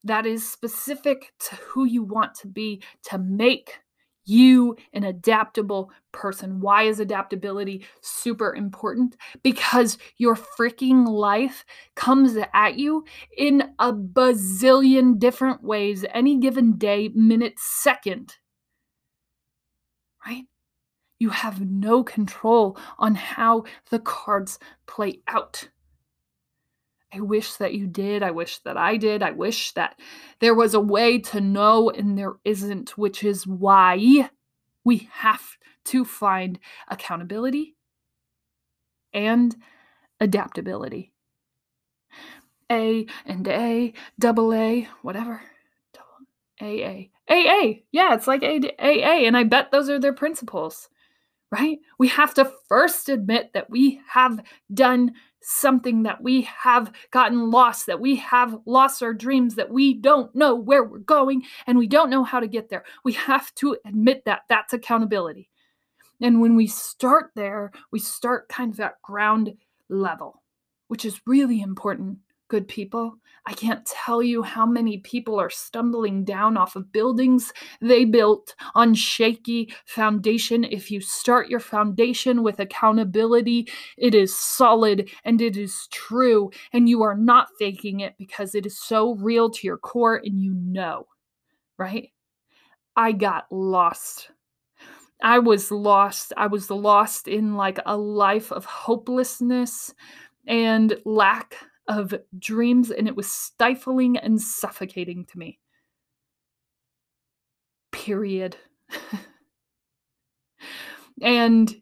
that 0.04 0.26
is 0.26 0.50
specific 0.50 1.34
to 1.39 1.56
who 1.56 1.86
you 1.86 2.04
want 2.04 2.34
to 2.36 2.48
be 2.48 2.82
to 3.04 3.17
make 3.17 3.80
you 4.30 4.78
an 4.94 5.04
adaptable 5.04 5.92
person. 6.12 6.60
Why 6.60 6.84
is 6.84 7.00
adaptability 7.00 7.86
super 8.02 8.56
important? 8.56 9.18
Because 9.44 9.98
your 10.18 10.36
freaking 10.36 11.08
life 11.08 11.65
comes 11.96 12.38
at 12.54 12.78
you 12.78 13.06
in 13.38 13.74
a 13.80 13.92
bazillion 13.94 15.18
different 15.20 15.63
ways 15.63 16.06
any 16.13 16.38
given 16.38 16.78
day, 16.78 17.10
minute, 17.15 17.56
second. 17.58 18.36
Right? 20.26 20.46
You 21.20 21.30
have 21.30 21.62
no 21.62 22.04
control 22.04 22.78
on 22.98 23.15
how 23.15 23.65
the 23.89 24.00
cards 24.00 24.60
play 24.88 25.22
out. 25.28 25.70
I 27.13 27.22
wish 27.22 27.56
that 27.56 27.74
you 27.74 27.88
did. 27.88 28.24
I 28.24 28.32
wish 28.32 28.60
that 28.60 28.78
I 28.78 28.98
did. 28.98 29.24
I 29.24 29.32
wish 29.32 29.72
that 29.74 30.00
there 30.39 30.56
was 30.56 30.74
a 30.74 30.80
way 30.80 31.17
to 31.19 31.41
know, 31.41 31.89
and 31.89 32.17
there 32.17 32.36
isn't, 32.45 32.98
which 32.98 33.24
is 33.24 33.48
why 33.48 34.30
we 34.84 35.10
have 35.12 35.58
to 35.86 36.06
find 36.06 36.60
accountability 36.88 37.76
and 39.13 39.56
adaptability. 40.19 41.13
A 42.72 43.08
and 43.26 43.48
A, 43.48 43.93
double 44.19 44.54
A, 44.54 44.88
whatever. 45.02 45.41
A 46.62 46.84
A. 46.84 47.12
A 47.30 47.34
A. 47.34 47.84
Yeah, 47.91 48.13
it's 48.13 48.28
like 48.28 48.43
A 48.43 48.60
A 48.80 49.04
A, 49.04 49.26
and 49.26 49.36
I 49.36 49.43
bet 49.43 49.72
those 49.72 49.89
are 49.89 50.00
their 50.00 50.13
principles. 50.13 50.89
right? 51.52 51.80
We 51.98 52.08
have 52.10 52.34
to 52.36 52.52
first 52.67 53.10
admit 53.10 53.54
that 53.54 53.69
we 53.69 54.02
have 54.10 54.41
done 54.74 55.13
something, 55.41 56.04
that 56.04 56.21
we 56.21 56.41
have 56.41 56.91
gotten 57.12 57.49
lost, 57.49 57.86
that 57.88 57.99
we 57.99 58.15
have 58.17 58.58
lost 58.65 59.02
our 59.02 59.13
dreams, 59.13 59.56
that 59.56 59.71
we 59.71 59.93
don't 59.93 60.34
know 60.36 60.56
where 60.56 60.84
we're 60.84 60.99
going 60.99 61.43
and 61.67 61.78
we 61.78 61.88
don't 61.88 62.10
know 62.10 62.23
how 62.23 62.39
to 62.39 62.47
get 62.47 62.69
there. 62.69 62.84
We 63.04 63.13
have 63.13 63.54
to 63.56 63.78
admit 63.86 64.23
that. 64.25 64.41
That's 64.49 64.73
accountability. 64.73 65.49
And 66.21 66.41
when 66.41 66.56
we 66.56 66.67
start 66.67 67.32
there, 67.36 67.71
we 67.91 67.99
start 67.99 68.49
kind 68.49 68.73
of 68.73 68.80
at 68.80 69.02
ground 69.02 69.54
level, 69.88 70.43
which 70.88 71.06
is 71.06 71.21
really 71.25 71.62
important 71.62 72.19
good 72.49 72.67
people. 72.67 73.15
I 73.45 73.53
can't 73.53 73.85
tell 73.85 74.21
you 74.21 74.43
how 74.43 74.65
many 74.65 74.97
people 74.97 75.39
are 75.39 75.49
stumbling 75.49 76.23
down 76.23 76.57
off 76.57 76.75
of 76.75 76.91
buildings 76.91 77.53
they 77.81 78.05
built 78.05 78.53
on 78.75 78.93
shaky 78.93 79.73
foundation. 79.85 80.63
If 80.65 80.91
you 80.91 80.99
start 81.01 81.49
your 81.49 81.59
foundation 81.59 82.43
with 82.43 82.59
accountability, 82.59 83.69
it 83.97 84.13
is 84.13 84.38
solid 84.38 85.09
and 85.23 85.41
it 85.41 85.57
is 85.57 85.88
true, 85.91 86.51
and 86.73 86.89
you 86.89 87.01
are 87.01 87.15
not 87.15 87.47
faking 87.57 88.01
it 88.01 88.15
because 88.17 88.53
it 88.53 88.65
is 88.65 88.77
so 88.77 89.15
real 89.15 89.49
to 89.51 89.65
your 89.65 89.77
core 89.77 90.17
and 90.17 90.41
you 90.41 90.53
know, 90.53 91.07
right? 91.77 92.12
I 92.95 93.13
got 93.13 93.45
lost. 93.51 94.31
I 95.21 95.39
was 95.39 95.71
lost. 95.71 96.33
I 96.38 96.47
was 96.47 96.69
lost 96.69 97.27
in 97.27 97.55
like 97.55 97.79
a 97.85 97.97
life 97.97 98.51
of 98.51 98.65
hopelessness 98.65 99.93
and 100.47 100.97
lack 101.05 101.55
of 101.89 102.13
dreams, 102.38 102.91
and 102.91 103.08
it 103.08 103.15
was 103.15 103.30
stifling 103.30 104.17
and 104.17 104.39
suffocating 104.39 105.25
to 105.25 105.38
me. 105.38 105.60
Period. 107.91 108.56
and 111.21 111.75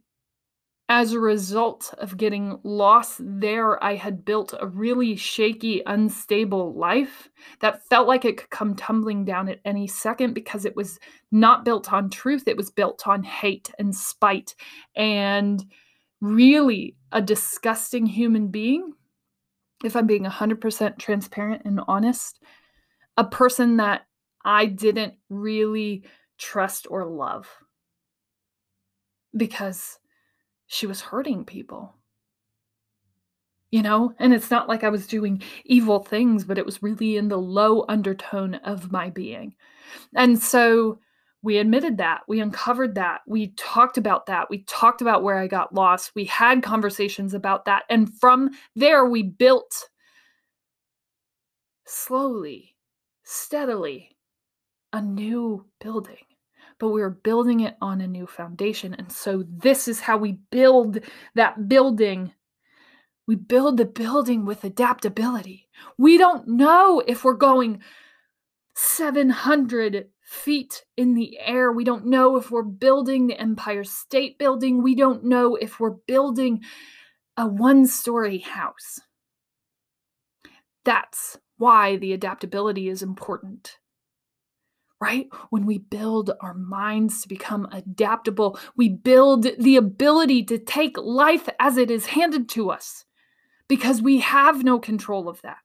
as 0.90 1.12
a 1.12 1.20
result 1.20 1.94
of 1.98 2.16
getting 2.16 2.58
lost 2.64 3.20
there, 3.20 3.84
I 3.84 3.96
had 3.96 4.24
built 4.24 4.54
a 4.58 4.68
really 4.68 5.18
shaky, 5.18 5.82
unstable 5.86 6.74
life 6.74 7.30
that 7.60 7.86
felt 7.88 8.08
like 8.08 8.24
it 8.24 8.38
could 8.38 8.50
come 8.50 8.74
tumbling 8.74 9.26
down 9.26 9.50
at 9.50 9.60
any 9.66 9.88
second 9.88 10.34
because 10.34 10.64
it 10.64 10.78
was 10.78 10.98
not 11.30 11.66
built 11.66 11.92
on 11.92 12.10
truth. 12.10 12.48
It 12.48 12.56
was 12.56 12.72
built 12.72 13.06
on 13.06 13.22
hate 13.24 13.70
and 13.78 13.94
spite 13.94 14.56
and 14.96 15.66
really 16.22 16.96
a 17.12 17.22
disgusting 17.22 18.06
human 18.06 18.48
being 18.48 18.94
if 19.84 19.96
I'm 19.96 20.08
being 20.08 20.26
100% 20.26 20.98
transparent 20.98 21.64
and 21.66 21.82
honest, 21.88 22.40
a 23.16 23.24
person 23.24 23.78
that 23.78 24.06
I 24.44 24.66
didn't 24.66 25.16
really 25.30 26.04
trust 26.38 26.88
or 26.90 27.06
love 27.06 27.48
because 29.36 30.00
she 30.68 30.88
was 30.88 31.02
hurting 31.02 31.46
people. 31.46 31.96
You 33.70 33.82
know, 33.82 34.14
and 34.18 34.34
it's 34.34 34.50
not 34.50 34.70
like 34.70 34.86
I 34.86 34.90
was 34.90 35.08
doing 35.08 35.44
evil 35.66 36.00
things, 36.00 36.46
but 36.46 36.58
it 36.58 36.66
was 36.66 36.82
really 36.82 37.18
in 37.18 37.28
the 37.28 37.38
low 37.38 37.84
undertone 37.90 38.56
of 38.56 38.94
my 38.94 39.10
being. 39.10 39.56
And 40.16 40.42
so 40.42 41.00
we 41.48 41.60
admitted 41.60 42.00
that. 42.00 42.24
We 42.28 42.42
uncovered 42.42 42.96
that. 42.96 43.22
We 43.26 43.54
talked 43.56 43.98
about 43.98 44.26
that. 44.26 44.50
We 44.50 44.64
talked 44.64 45.02
about 45.02 45.24
where 45.24 45.38
I 45.38 45.48
got 45.48 45.74
lost. 45.74 46.12
We 46.14 46.26
had 46.26 46.62
conversations 46.62 47.34
about 47.34 47.64
that. 47.64 47.84
And 47.90 48.14
from 48.20 48.50
there, 48.76 49.06
we 49.06 49.24
built 49.24 49.88
slowly, 51.86 52.76
steadily 53.24 54.18
a 54.92 55.02
new 55.02 55.68
building. 55.80 56.18
But 56.80 56.90
we 56.90 57.00
were 57.00 57.12
building 57.12 57.62
it 57.62 57.78
on 57.82 58.02
a 58.02 58.08
new 58.08 58.28
foundation. 58.28 58.94
And 58.94 59.10
so, 59.10 59.46
this 59.48 59.88
is 59.88 60.02
how 60.02 60.18
we 60.18 60.34
build 60.52 61.00
that 61.36 61.70
building. 61.70 62.34
We 63.26 63.36
build 63.36 63.78
the 63.78 63.86
building 63.86 64.44
with 64.44 64.66
adaptability. 64.66 65.70
We 65.98 66.18
don't 66.18 66.46
know 66.46 67.02
if 67.08 67.24
we're 67.24 67.36
going 67.36 67.80
700 68.76 70.10
feet 70.28 70.84
in 70.98 71.14
the 71.14 71.40
air. 71.40 71.72
We 71.72 71.86
don't 71.86 72.06
know 72.06 72.36
if 72.36 72.52
we're 72.52 72.62
building 72.62 73.28
the 73.28 73.40
Empire 73.40 73.86
State 73.86 74.38
Building. 74.38 74.84
We 74.84 74.94
don't 74.94 75.24
know 75.24 75.56
if 75.56 75.80
we're 75.80 75.96
building 76.06 76.64
a 77.38 77.48
one 77.48 77.88
story 77.88 78.40
house. 78.40 79.00
That's 80.84 81.38
why 81.58 81.96
the 81.96 82.12
adaptability 82.12 82.90
is 82.90 83.02
important. 83.02 83.78
Right? 85.00 85.30
When 85.50 85.66
we 85.66 85.78
build 85.78 86.32
our 86.42 86.54
minds 86.54 87.22
to 87.22 87.30
become 87.30 87.66
adaptable, 87.72 88.60
we 88.76 88.90
build 88.90 89.48
the 89.58 89.78
ability 89.78 90.44
to 90.46 90.58
take 90.58 90.98
life 90.98 91.48
as 91.58 91.78
it 91.78 91.90
is 91.90 92.08
handed 92.08 92.50
to 92.50 92.70
us 92.70 93.06
because 93.70 94.02
we 94.02 94.20
have 94.20 94.66
no 94.66 94.78
control 94.78 95.30
of 95.30 95.42
that. 95.44 95.60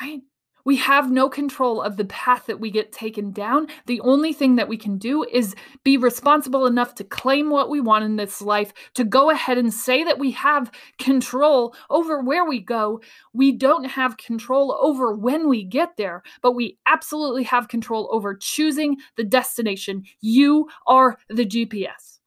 Right? 0.00 0.20
We 0.66 0.76
have 0.78 1.12
no 1.12 1.28
control 1.28 1.80
of 1.80 1.96
the 1.96 2.06
path 2.06 2.46
that 2.46 2.58
we 2.58 2.72
get 2.72 2.90
taken 2.90 3.30
down. 3.30 3.68
The 3.86 4.00
only 4.00 4.32
thing 4.32 4.56
that 4.56 4.66
we 4.66 4.76
can 4.76 4.98
do 4.98 5.22
is 5.22 5.54
be 5.84 5.96
responsible 5.96 6.66
enough 6.66 6.96
to 6.96 7.04
claim 7.04 7.50
what 7.50 7.70
we 7.70 7.80
want 7.80 8.04
in 8.04 8.16
this 8.16 8.42
life, 8.42 8.74
to 8.94 9.04
go 9.04 9.30
ahead 9.30 9.58
and 9.58 9.72
say 9.72 10.02
that 10.02 10.18
we 10.18 10.32
have 10.32 10.72
control 10.98 11.72
over 11.88 12.20
where 12.20 12.44
we 12.44 12.58
go. 12.58 13.00
We 13.32 13.52
don't 13.52 13.84
have 13.84 14.16
control 14.16 14.76
over 14.82 15.14
when 15.14 15.48
we 15.48 15.62
get 15.62 15.96
there, 15.96 16.24
but 16.42 16.56
we 16.56 16.78
absolutely 16.84 17.44
have 17.44 17.68
control 17.68 18.10
over 18.10 18.34
choosing 18.34 18.96
the 19.16 19.24
destination. 19.24 20.02
You 20.20 20.68
are 20.88 21.16
the 21.28 21.46
GPS. 21.46 22.18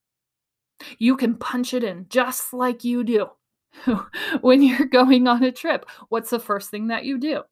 You 0.98 1.18
can 1.18 1.36
punch 1.36 1.74
it 1.74 1.84
in 1.84 2.06
just 2.08 2.54
like 2.54 2.86
you 2.86 3.04
do 3.04 3.28
when 4.40 4.64
you're 4.64 4.88
going 4.88 5.28
on 5.28 5.44
a 5.44 5.52
trip. 5.52 5.86
What's 6.08 6.30
the 6.30 6.40
first 6.40 6.72
thing 6.72 6.88
that 6.88 7.04
you 7.04 7.18
do? 7.18 7.44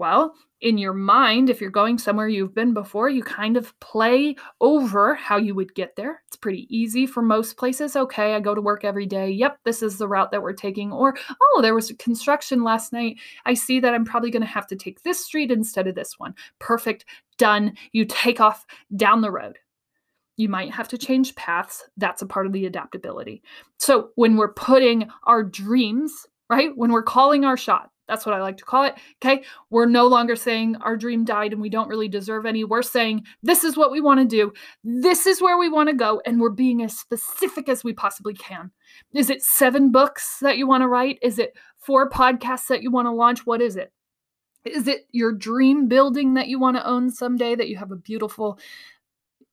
Well, 0.00 0.34
in 0.62 0.78
your 0.78 0.94
mind, 0.94 1.50
if 1.50 1.60
you're 1.60 1.68
going 1.68 1.98
somewhere 1.98 2.26
you've 2.26 2.54
been 2.54 2.72
before, 2.72 3.10
you 3.10 3.22
kind 3.22 3.58
of 3.58 3.78
play 3.80 4.34
over 4.62 5.14
how 5.14 5.36
you 5.36 5.54
would 5.54 5.74
get 5.74 5.94
there. 5.94 6.22
It's 6.26 6.38
pretty 6.38 6.66
easy 6.74 7.06
for 7.06 7.20
most 7.20 7.58
places. 7.58 7.96
Okay, 7.96 8.34
I 8.34 8.40
go 8.40 8.54
to 8.54 8.62
work 8.62 8.82
every 8.82 9.04
day. 9.04 9.30
Yep, 9.30 9.58
this 9.66 9.82
is 9.82 9.98
the 9.98 10.08
route 10.08 10.30
that 10.30 10.42
we're 10.42 10.54
taking. 10.54 10.90
Or, 10.90 11.14
oh, 11.42 11.60
there 11.60 11.74
was 11.74 11.92
construction 11.98 12.64
last 12.64 12.94
night. 12.94 13.18
I 13.44 13.52
see 13.52 13.78
that 13.78 13.92
I'm 13.92 14.06
probably 14.06 14.30
going 14.30 14.40
to 14.40 14.48
have 14.48 14.66
to 14.68 14.76
take 14.76 15.02
this 15.02 15.22
street 15.22 15.50
instead 15.50 15.86
of 15.86 15.96
this 15.96 16.18
one. 16.18 16.34
Perfect, 16.60 17.04
done. 17.36 17.74
You 17.92 18.06
take 18.06 18.40
off 18.40 18.64
down 18.96 19.20
the 19.20 19.30
road. 19.30 19.58
You 20.38 20.48
might 20.48 20.72
have 20.72 20.88
to 20.88 20.96
change 20.96 21.34
paths. 21.34 21.84
That's 21.98 22.22
a 22.22 22.26
part 22.26 22.46
of 22.46 22.54
the 22.54 22.64
adaptability. 22.64 23.42
So, 23.78 24.12
when 24.14 24.38
we're 24.38 24.54
putting 24.54 25.10
our 25.24 25.42
dreams, 25.44 26.26
right, 26.48 26.70
when 26.74 26.90
we're 26.90 27.02
calling 27.02 27.44
our 27.44 27.58
shot, 27.58 27.90
that's 28.10 28.26
what 28.26 28.34
I 28.34 28.42
like 28.42 28.56
to 28.56 28.64
call 28.64 28.82
it. 28.82 28.94
Okay. 29.24 29.44
We're 29.70 29.86
no 29.86 30.08
longer 30.08 30.34
saying 30.34 30.76
our 30.76 30.96
dream 30.96 31.24
died 31.24 31.52
and 31.52 31.62
we 31.62 31.68
don't 31.68 31.88
really 31.88 32.08
deserve 32.08 32.44
any. 32.44 32.64
We're 32.64 32.82
saying 32.82 33.24
this 33.42 33.62
is 33.62 33.76
what 33.76 33.92
we 33.92 34.00
want 34.00 34.18
to 34.18 34.26
do. 34.26 34.52
This 34.82 35.26
is 35.26 35.40
where 35.40 35.56
we 35.56 35.68
want 35.68 35.88
to 35.88 35.94
go. 35.94 36.20
And 36.26 36.40
we're 36.40 36.50
being 36.50 36.82
as 36.82 36.98
specific 36.98 37.68
as 37.68 37.84
we 37.84 37.92
possibly 37.92 38.34
can. 38.34 38.72
Is 39.14 39.30
it 39.30 39.42
seven 39.42 39.92
books 39.92 40.38
that 40.40 40.58
you 40.58 40.66
want 40.66 40.82
to 40.82 40.88
write? 40.88 41.20
Is 41.22 41.38
it 41.38 41.54
four 41.78 42.10
podcasts 42.10 42.66
that 42.66 42.82
you 42.82 42.90
want 42.90 43.06
to 43.06 43.12
launch? 43.12 43.46
What 43.46 43.62
is 43.62 43.76
it? 43.76 43.92
Is 44.64 44.88
it 44.88 45.06
your 45.12 45.32
dream 45.32 45.86
building 45.86 46.34
that 46.34 46.48
you 46.48 46.58
want 46.58 46.76
to 46.76 46.86
own 46.86 47.10
someday 47.10 47.54
that 47.54 47.68
you 47.68 47.76
have 47.76 47.92
a 47.92 47.96
beautiful 47.96 48.58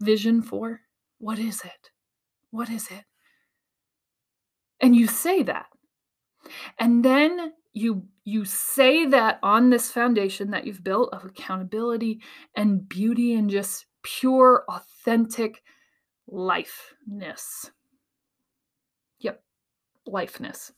vision 0.01 0.41
for? 0.41 0.81
What 1.19 1.37
is 1.37 1.61
it? 1.61 1.91
What 2.49 2.69
is 2.69 2.87
it? 2.89 3.03
And 4.81 4.95
you 4.95 5.07
say 5.07 5.43
that. 5.43 5.67
And 6.79 7.03
then 7.03 7.53
you 7.73 8.03
you 8.23 8.43
say 8.43 9.05
that 9.05 9.39
on 9.43 9.69
this 9.69 9.91
foundation 9.91 10.51
that 10.51 10.65
you've 10.65 10.83
built 10.83 11.13
of 11.13 11.23
accountability 11.23 12.19
and 12.55 12.87
beauty 12.87 13.35
and 13.35 13.49
just 13.49 13.85
pure 14.03 14.65
authentic 14.67 15.63
lifeness. 16.27 17.71
Yep 19.19 19.41
lifeness. 20.05 20.71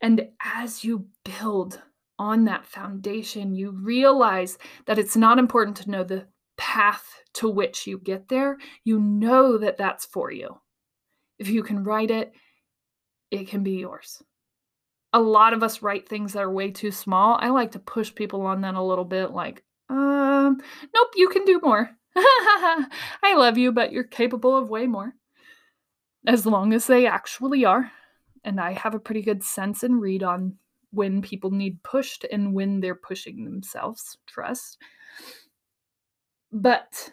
And 0.00 0.28
as 0.42 0.84
you 0.84 1.06
build 1.24 1.80
on 2.18 2.44
that 2.44 2.66
foundation 2.66 3.54
you 3.54 3.70
realize 3.72 4.58
that 4.86 4.98
it's 4.98 5.16
not 5.16 5.38
important 5.38 5.76
to 5.78 5.90
know 5.90 6.04
the 6.04 6.26
path 6.56 7.22
to 7.34 7.48
which 7.48 7.86
you 7.86 7.98
get 7.98 8.28
there. 8.28 8.58
You 8.84 9.00
know 9.00 9.58
that 9.58 9.76
that's 9.76 10.06
for 10.06 10.30
you. 10.30 10.60
If 11.38 11.48
you 11.48 11.62
can 11.62 11.82
write 11.82 12.10
it 12.10 12.32
it 13.30 13.48
can 13.48 13.64
be 13.64 13.72
yours 13.72 14.22
a 15.14 15.20
lot 15.20 15.52
of 15.52 15.62
us 15.62 15.80
write 15.80 16.08
things 16.08 16.32
that 16.32 16.42
are 16.42 16.50
way 16.50 16.72
too 16.72 16.90
small. 16.90 17.38
I 17.40 17.48
like 17.50 17.70
to 17.72 17.78
push 17.78 18.12
people 18.12 18.42
on 18.42 18.62
that 18.62 18.74
a 18.74 18.82
little 18.82 19.04
bit, 19.04 19.30
like, 19.30 19.62
um, 19.88 20.60
nope, 20.92 21.08
you 21.14 21.28
can 21.28 21.44
do 21.44 21.60
more. 21.62 21.88
I 22.16 23.34
love 23.36 23.56
you, 23.56 23.70
but 23.70 23.92
you're 23.92 24.02
capable 24.02 24.56
of 24.56 24.70
way 24.70 24.88
more. 24.88 25.14
As 26.26 26.44
long 26.44 26.72
as 26.72 26.88
they 26.88 27.06
actually 27.06 27.64
are. 27.64 27.92
And 28.42 28.60
I 28.60 28.72
have 28.72 28.94
a 28.94 28.98
pretty 28.98 29.22
good 29.22 29.44
sense 29.44 29.84
and 29.84 30.00
read 30.00 30.24
on 30.24 30.56
when 30.90 31.22
people 31.22 31.52
need 31.52 31.82
pushed 31.84 32.24
and 32.32 32.52
when 32.52 32.80
they're 32.80 32.96
pushing 32.96 33.44
themselves. 33.44 34.18
Trust. 34.26 34.78
But 36.50 37.10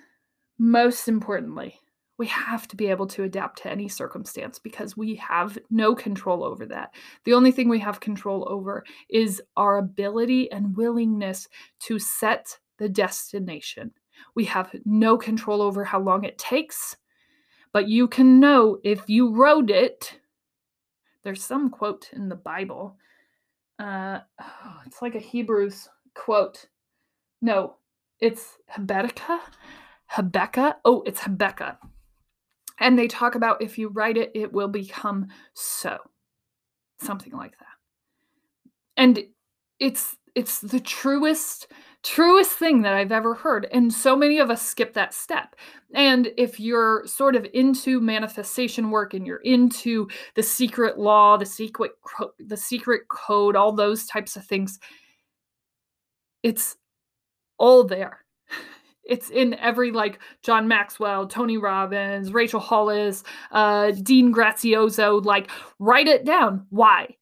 most 0.58 1.08
importantly, 1.08 1.80
We 2.22 2.28
have 2.28 2.68
to 2.68 2.76
be 2.76 2.86
able 2.86 3.08
to 3.08 3.24
adapt 3.24 3.64
to 3.64 3.72
any 3.72 3.88
circumstance 3.88 4.60
because 4.60 4.96
we 4.96 5.16
have 5.16 5.58
no 5.72 5.96
control 5.96 6.44
over 6.44 6.68
that. 6.68 6.94
The 7.24 7.34
only 7.34 7.52
thing 7.52 7.68
we 7.68 7.80
have 7.80 8.00
control 8.00 8.46
over 8.48 8.84
is 9.10 9.42
our 9.58 9.80
ability 9.80 10.52
and 10.52 10.78
willingness 10.78 11.48
to 11.80 11.98
set 11.98 12.60
the 12.78 12.88
destination. 12.88 13.90
We 14.36 14.46
have 14.46 14.70
no 14.86 15.18
control 15.18 15.64
over 15.64 15.84
how 15.84 16.00
long 16.00 16.24
it 16.24 16.38
takes, 16.38 16.96
but 17.74 17.90
you 17.90 18.08
can 18.08 18.40
know 18.40 18.78
if 18.84 19.10
you 19.10 19.34
wrote 19.34 19.72
it. 19.72 20.20
There's 21.24 21.42
some 21.44 21.72
quote 21.72 22.12
in 22.14 22.30
the 22.30 22.36
Bible. 22.36 22.98
Uh, 23.80 24.20
it's 24.86 25.02
like 25.02 25.16
a 25.16 25.20
Hebrews 25.20 25.90
quote. 26.14 26.68
No, 27.42 27.78
it's 28.20 28.60
Habakkuk. 28.68 29.42
Habakkuk. 30.06 30.76
Oh, 30.86 31.02
it's 31.08 31.22
Habakkuk. 31.22 31.80
And 32.82 32.98
they 32.98 33.08
talk 33.08 33.36
about 33.36 33.62
if 33.62 33.78
you 33.78 33.88
write 33.90 34.18
it, 34.18 34.32
it 34.34 34.52
will 34.52 34.68
become 34.68 35.28
so. 35.54 36.00
Something 37.00 37.34
like 37.34 37.58
that. 37.60 37.66
And 38.98 39.24
it's 39.80 40.18
it's 40.36 40.60
the 40.60 40.80
truest 40.80 41.68
truest 42.04 42.52
thing 42.54 42.82
that 42.82 42.94
I've 42.94 43.12
ever 43.12 43.36
heard. 43.36 43.68
And 43.72 43.94
so 43.94 44.16
many 44.16 44.40
of 44.40 44.50
us 44.50 44.62
skip 44.62 44.94
that 44.94 45.14
step. 45.14 45.56
And 45.94 46.30
if 46.36 46.60
you're 46.60 47.06
sort 47.06 47.36
of 47.36 47.46
into 47.54 48.02
manifestation 48.02 48.90
work 48.90 49.14
and 49.14 49.28
you're 49.28 49.38
into 49.38 50.08
the 50.36 50.42
secret 50.42 50.98
law, 50.98 51.38
the 51.38 51.46
secret 51.46 51.92
the 52.40 52.58
secret 52.58 53.08
code, 53.08 53.56
all 53.56 53.72
those 53.72 54.06
types 54.06 54.36
of 54.36 54.46
things, 54.46 54.80
it's 56.44 56.78
all 57.58 57.84
there. 57.84 58.26
It's 59.12 59.30
in 59.30 59.56
every 59.56 59.92
like 59.92 60.20
John 60.42 60.70
Maxwell, 60.70 61.28
Tony 61.28 61.58
Robbins, 61.58 62.32
Rachel 62.32 62.62
Hollis, 62.62 63.26
uh, 63.52 63.92
Dean 63.92 64.34
Graziosi. 64.34 65.26
Like, 65.26 65.52
write 65.80 66.08
it 66.08 66.24
down. 66.24 66.66
Why? 66.70 67.18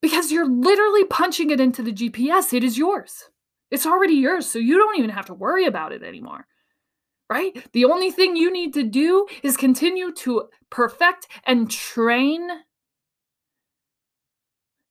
Because 0.00 0.30
you're 0.30 0.48
literally 0.48 1.04
punching 1.06 1.50
it 1.50 1.58
into 1.58 1.82
the 1.82 1.90
GPS. 1.90 2.54
It 2.54 2.62
is 2.62 2.78
yours. 2.78 3.24
It's 3.72 3.86
already 3.86 4.14
yours, 4.14 4.46
so 4.46 4.60
you 4.60 4.78
don't 4.78 4.96
even 4.98 5.10
have 5.10 5.26
to 5.26 5.34
worry 5.34 5.66
about 5.66 5.90
it 5.90 6.04
anymore. 6.04 6.46
Right? 7.28 7.66
The 7.72 7.86
only 7.86 8.12
thing 8.12 8.36
you 8.36 8.52
need 8.52 8.72
to 8.74 8.84
do 8.84 9.26
is 9.42 9.56
continue 9.56 10.12
to 10.12 10.48
perfect 10.70 11.26
and 11.44 11.68
train 11.68 12.48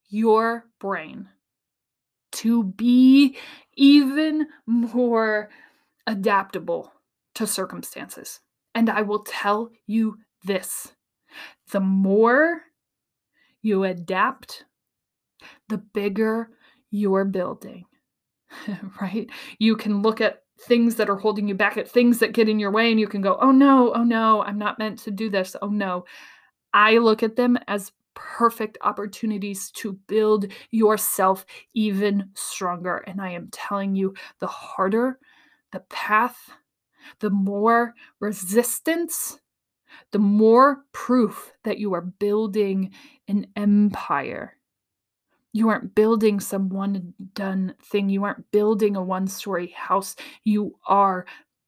your 0.10 0.65
brain 0.81 1.29
to 2.34 2.63
be 2.63 3.38
even 3.82 4.48
more 4.67 5.50
adaptable 6.06 6.94
to 7.34 7.48
circumstances. 7.48 8.39
And 8.76 8.89
I 8.89 9.02
will 9.02 9.24
tell 9.24 9.72
you 9.88 10.17
this 10.46 10.94
the 11.72 11.80
more 11.80 12.62
you 13.62 13.84
adapt, 13.84 14.65
the 15.70 15.78
bigger 15.78 16.50
you're 16.91 17.26
building, 17.26 17.86
right? 19.02 19.30
You 19.60 19.76
can 19.76 20.02
look 20.02 20.22
at 20.22 20.44
things 20.62 20.96
that 20.96 21.10
are 21.10 21.17
holding 21.17 21.48
you 21.48 21.56
back, 21.56 21.78
at 21.78 21.89
things 21.89 22.20
that 22.20 22.34
get 22.34 22.50
in 22.50 22.60
your 22.60 22.72
way, 22.72 22.91
and 22.91 23.00
you 23.00 23.08
can 23.08 23.22
go, 23.22 23.38
oh 23.41 23.52
no, 23.52 23.94
oh 23.94 24.04
no, 24.04 24.44
I'm 24.44 24.60
not 24.60 24.78
meant 24.78 25.00
to 25.00 25.12
do 25.12 25.30
this. 25.30 25.56
Oh 25.62 25.70
no. 25.70 26.06
I 26.74 27.00
look 27.00 27.24
at 27.24 27.36
them 27.36 27.58
as 27.67 27.91
perfect 28.13 28.78
opportunities 28.82 29.71
to 29.71 29.93
build 30.08 30.47
yourself 30.71 31.45
even 31.74 32.30
stronger. 32.34 32.97
And 32.97 33.21
I 33.21 33.32
am 33.32 33.50
telling 33.52 33.95
you, 33.95 34.13
the 34.39 34.47
harder 34.47 35.19
the 35.71 35.80
path, 35.89 36.52
the 37.19 37.30
more 37.30 37.93
resistance, 38.19 39.39
the 40.12 40.19
more 40.19 40.84
proof 40.91 41.52
that 41.63 41.80
you 41.80 41.93
are 41.93 42.02
building 42.02 42.91
an 43.28 43.47
empire. 43.56 44.58
You 45.54 45.69
aren't 45.69 45.95
building 45.95 46.39
some 46.39 46.69
one 46.69 47.13
done 47.34 47.76
thing. 47.84 48.10
You 48.10 48.24
aren't 48.24 48.50
building 48.52 48.95
a 48.95 49.04
one 49.04 49.28
story 49.28 49.67
house. 49.67 50.15
You 50.43 50.78
are 50.88 51.26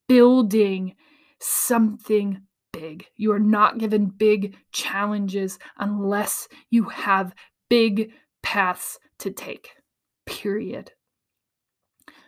building 0.08 0.96
something 1.40 2.42
big. 2.84 3.08
You 3.16 3.32
are 3.32 3.40
not 3.40 3.78
given 3.78 4.08
big 4.08 4.58
challenges 4.74 5.58
unless 5.78 6.50
you 6.70 6.84
have 6.84 7.34
big 7.70 8.12
paths 8.42 9.00
to 9.20 9.32
take. 9.32 9.70
Period. 10.26 10.92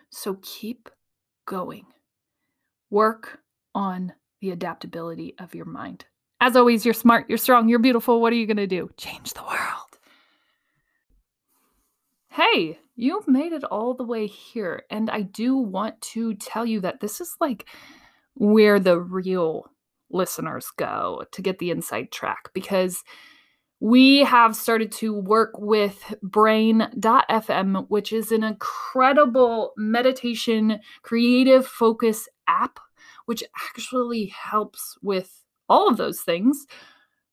So 0.08 0.38
keep 0.40 0.88
going. 1.44 1.84
Work 2.88 3.40
on 3.74 4.14
the 4.40 4.50
adaptability 4.50 5.34
of 5.38 5.54
your 5.54 5.66
mind. 5.66 6.06
As 6.40 6.56
always, 6.56 6.86
you're 6.86 6.94
smart, 6.94 7.26
you're 7.28 7.36
strong, 7.36 7.68
you're 7.68 7.78
beautiful. 7.78 8.22
What 8.22 8.32
are 8.32 8.36
you 8.36 8.46
going 8.46 8.56
to 8.56 8.66
do? 8.66 8.88
Change 8.96 9.34
the 9.34 9.42
world. 9.42 9.98
Hey, 12.30 12.78
you've 12.94 13.28
made 13.28 13.52
it 13.52 13.64
all 13.64 13.92
the 13.92 14.04
way 14.04 14.26
here. 14.26 14.84
And 14.88 15.10
I 15.10 15.20
do 15.20 15.54
want 15.54 16.00
to 16.12 16.32
tell 16.34 16.64
you 16.64 16.80
that 16.80 17.00
this 17.00 17.20
is 17.20 17.36
like 17.40 17.66
where 18.34 18.80
the 18.80 18.98
real 18.98 19.70
listeners 20.10 20.70
go 20.76 21.24
to 21.32 21.42
get 21.42 21.58
the 21.58 21.70
inside 21.70 22.12
track 22.12 22.50
because 22.54 23.02
we 23.80 24.20
have 24.20 24.56
started 24.56 24.90
to 24.90 25.12
work 25.12 25.50
with 25.58 26.14
brain.fm, 26.22 27.86
which 27.88 28.12
is 28.12 28.32
an 28.32 28.42
incredible 28.42 29.72
meditation 29.76 30.80
creative 31.02 31.66
focus 31.66 32.28
app, 32.48 32.80
which 33.26 33.44
actually 33.68 34.26
helps 34.26 34.96
with 35.02 35.44
all 35.68 35.88
of 35.88 35.96
those 35.96 36.20
things 36.20 36.66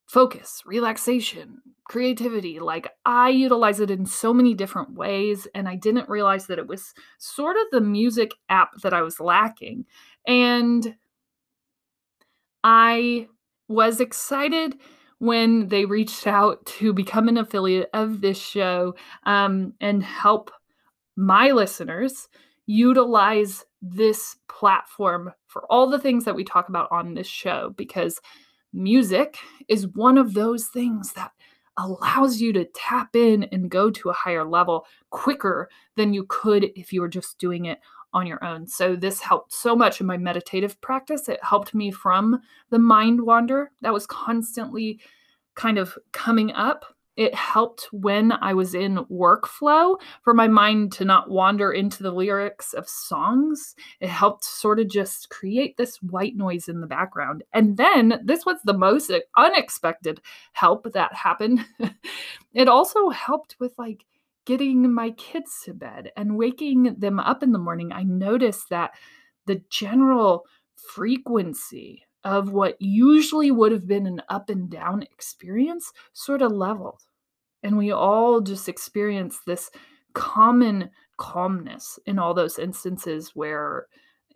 focus, 0.05 0.61
relaxation, 0.65 1.59
creativity. 1.85 2.59
Like 2.59 2.89
I 3.05 3.29
utilize 3.29 3.79
it 3.79 3.89
in 3.89 4.05
so 4.05 4.33
many 4.33 4.53
different 4.53 4.93
ways, 4.93 5.47
and 5.55 5.67
I 5.67 5.75
didn't 5.75 6.09
realize 6.09 6.47
that 6.47 6.59
it 6.59 6.67
was 6.67 6.93
sort 7.19 7.55
of 7.57 7.63
the 7.71 7.81
music 7.81 8.31
app 8.49 8.73
that 8.83 8.93
I 8.93 9.01
was 9.01 9.19
lacking. 9.19 9.85
And 10.27 10.95
I 12.63 13.27
was 13.67 13.99
excited 13.99 14.77
when 15.19 15.67
they 15.67 15.85
reached 15.85 16.27
out 16.27 16.65
to 16.65 16.93
become 16.93 17.27
an 17.27 17.37
affiliate 17.37 17.89
of 17.93 18.21
this 18.21 18.37
show 18.37 18.95
um, 19.25 19.73
and 19.79 20.03
help 20.03 20.51
my 21.15 21.51
listeners 21.51 22.27
utilize 22.65 23.65
this 23.81 24.37
platform 24.47 25.31
for 25.47 25.65
all 25.69 25.89
the 25.89 25.99
things 25.99 26.25
that 26.25 26.35
we 26.35 26.43
talk 26.43 26.69
about 26.69 26.91
on 26.91 27.13
this 27.13 27.27
show 27.27 27.73
because 27.77 28.19
music 28.71 29.37
is 29.67 29.87
one 29.87 30.17
of 30.17 30.33
those 30.33 30.67
things 30.67 31.13
that 31.13 31.31
allows 31.77 32.39
you 32.39 32.53
to 32.53 32.65
tap 32.75 33.15
in 33.15 33.43
and 33.45 33.69
go 33.69 33.89
to 33.89 34.09
a 34.09 34.13
higher 34.13 34.43
level 34.43 34.85
quicker 35.09 35.69
than 35.95 36.13
you 36.13 36.25
could 36.27 36.71
if 36.75 36.93
you 36.93 37.01
were 37.01 37.07
just 37.07 37.37
doing 37.39 37.65
it 37.65 37.79
on 38.13 38.27
your 38.27 38.43
own. 38.43 38.67
So 38.67 38.95
this 38.95 39.21
helped 39.21 39.53
so 39.53 39.75
much 39.75 39.99
in 39.99 40.07
my 40.07 40.17
meditative 40.17 40.79
practice. 40.81 41.27
It 41.27 41.43
helped 41.43 41.73
me 41.73 41.91
from 41.91 42.41
the 42.69 42.79
mind 42.79 43.21
wander 43.21 43.71
that 43.81 43.93
was 43.93 44.05
constantly 44.05 44.99
kind 45.55 45.77
of 45.77 45.97
coming 46.11 46.51
up. 46.51 46.85
It 47.15 47.35
helped 47.35 47.89
when 47.91 48.31
I 48.31 48.55
was 48.55 48.73
in 48.73 49.05
workflow 49.05 49.97
for 50.23 50.33
my 50.33 50.47
mind 50.47 50.93
to 50.93 51.05
not 51.05 51.29
wander 51.29 51.71
into 51.71 52.01
the 52.01 52.11
lyrics 52.11 52.73
of 52.73 52.89
songs. 52.89 53.75
It 53.99 54.09
helped 54.09 54.43
sort 54.43 54.79
of 54.79 54.89
just 54.89 55.29
create 55.29 55.77
this 55.77 55.97
white 56.01 56.35
noise 56.35 56.67
in 56.67 56.81
the 56.81 56.87
background. 56.87 57.43
And 57.53 57.77
then 57.77 58.19
this 58.23 58.47
was 58.47 58.57
the 58.63 58.73
most 58.73 59.11
unexpected 59.37 60.21
help 60.53 60.91
that 60.93 61.13
happened. 61.13 61.63
it 62.53 62.67
also 62.67 63.09
helped 63.09 63.57
with 63.59 63.73
like 63.77 64.05
getting 64.45 64.93
my 64.93 65.11
kids 65.11 65.61
to 65.65 65.73
bed 65.73 66.11
and 66.17 66.37
waking 66.37 66.95
them 66.97 67.19
up 67.19 67.43
in 67.43 67.51
the 67.51 67.59
morning, 67.59 67.91
I 67.91 68.03
noticed 68.03 68.69
that 68.69 68.91
the 69.45 69.61
general 69.69 70.45
frequency 70.75 72.03
of 72.23 72.51
what 72.51 72.81
usually 72.81 73.51
would 73.51 73.71
have 73.71 73.87
been 73.87 74.05
an 74.07 74.21
up 74.29 74.49
and 74.49 74.69
down 74.69 75.03
experience 75.03 75.91
sort 76.13 76.41
of 76.41 76.51
leveled. 76.51 77.01
And 77.61 77.77
we 77.77 77.91
all 77.91 78.41
just 78.41 78.69
experience 78.69 79.39
this 79.45 79.69
common 80.13 80.89
calmness 81.17 81.99
in 82.05 82.19
all 82.19 82.33
those 82.33 82.59
instances 82.59 83.31
where 83.33 83.87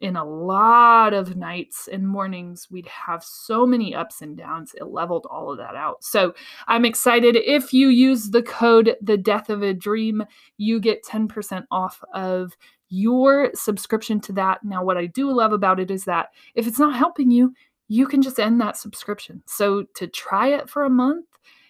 in 0.01 0.15
a 0.15 0.23
lot 0.23 1.13
of 1.13 1.35
nights 1.35 1.87
and 1.91 2.07
mornings 2.07 2.67
we'd 2.69 2.87
have 2.87 3.23
so 3.23 3.65
many 3.65 3.95
ups 3.95 4.21
and 4.21 4.37
downs 4.37 4.73
it 4.75 4.85
leveled 4.85 5.25
all 5.29 5.51
of 5.51 5.57
that 5.57 5.75
out. 5.75 6.03
So 6.03 6.33
i'm 6.67 6.85
excited. 6.85 7.35
If 7.35 7.73
you 7.73 7.89
use 7.89 8.29
the 8.29 8.43
code 8.43 8.95
the 9.01 9.17
death 9.17 9.49
of 9.49 9.63
a 9.63 9.73
dream 9.73 10.23
you 10.57 10.79
get 10.79 11.03
10% 11.03 11.65
off 11.71 12.03
of 12.13 12.55
your 12.89 13.51
subscription 13.53 14.19
to 14.21 14.33
that. 14.33 14.63
Now 14.63 14.83
what 14.83 14.97
i 14.97 15.05
do 15.05 15.31
love 15.31 15.53
about 15.53 15.79
it 15.79 15.91
is 15.91 16.05
that 16.05 16.29
if 16.55 16.67
it's 16.67 16.79
not 16.79 16.95
helping 16.95 17.31
you 17.31 17.53
you 17.89 18.05
can 18.05 18.21
just 18.21 18.39
end 18.39 18.59
that 18.59 18.75
subscription. 18.75 19.41
So 19.45 19.83
to 19.95 20.07
try 20.07 20.49
it 20.49 20.69
for 20.69 20.83
a 20.83 20.89
month 20.89 21.25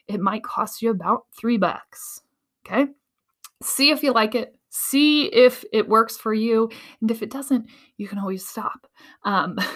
it 0.07 0.19
might 0.19 0.43
cost 0.43 0.81
you 0.81 0.89
about 0.89 1.25
three 1.37 1.57
bucks 1.57 2.21
okay? 2.65 2.91
See 3.63 3.89
if 3.89 4.03
you 4.03 4.11
like 4.11 4.35
it 4.35 4.56
see 4.69 5.25
if 5.25 5.63
it 5.71 5.87
works 5.87 6.17
for 6.17 6.33
you. 6.33 6.69
And 7.01 7.09
if 7.11 7.21
it 7.21 7.31
doesn't, 7.31 7.67
you 7.97 8.07
can 8.07 8.19
always 8.19 8.45
stop. 8.45 8.87
Um, 9.23 9.57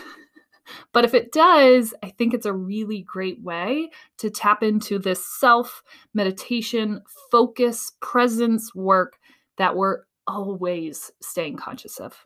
But 0.93 1.05
if 1.05 1.13
it 1.13 1.31
does, 1.31 1.93
I 2.03 2.09
think 2.09 2.33
it's 2.33 2.45
a 2.45 2.53
really 2.53 3.01
great 3.01 3.41
way 3.41 3.89
to 4.17 4.29
tap 4.29 4.63
into 4.63 4.99
this 4.99 5.25
self 5.25 5.83
meditation, 6.13 7.01
focus, 7.31 7.93
presence 8.01 8.73
work 8.75 9.17
that 9.57 9.75
we're 9.75 9.99
always 10.27 11.11
staying 11.21 11.57
conscious 11.57 11.99
of. 11.99 12.25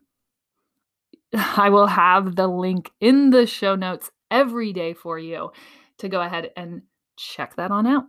I 1.34 1.70
will 1.70 1.88
have 1.88 2.36
the 2.36 2.47
link 2.47 2.91
in 2.99 3.30
the 3.30 3.45
show 3.45 3.76
notes 3.76 4.11
every 4.32 4.74
day 4.74 4.93
for 4.93 5.20
you 5.20 5.51
to 5.99 6.09
go 6.09 6.22
ahead 6.22 6.51
and 6.55 6.82
check 7.18 7.55
that 7.55 7.72
on 7.72 7.88
out. 7.88 8.05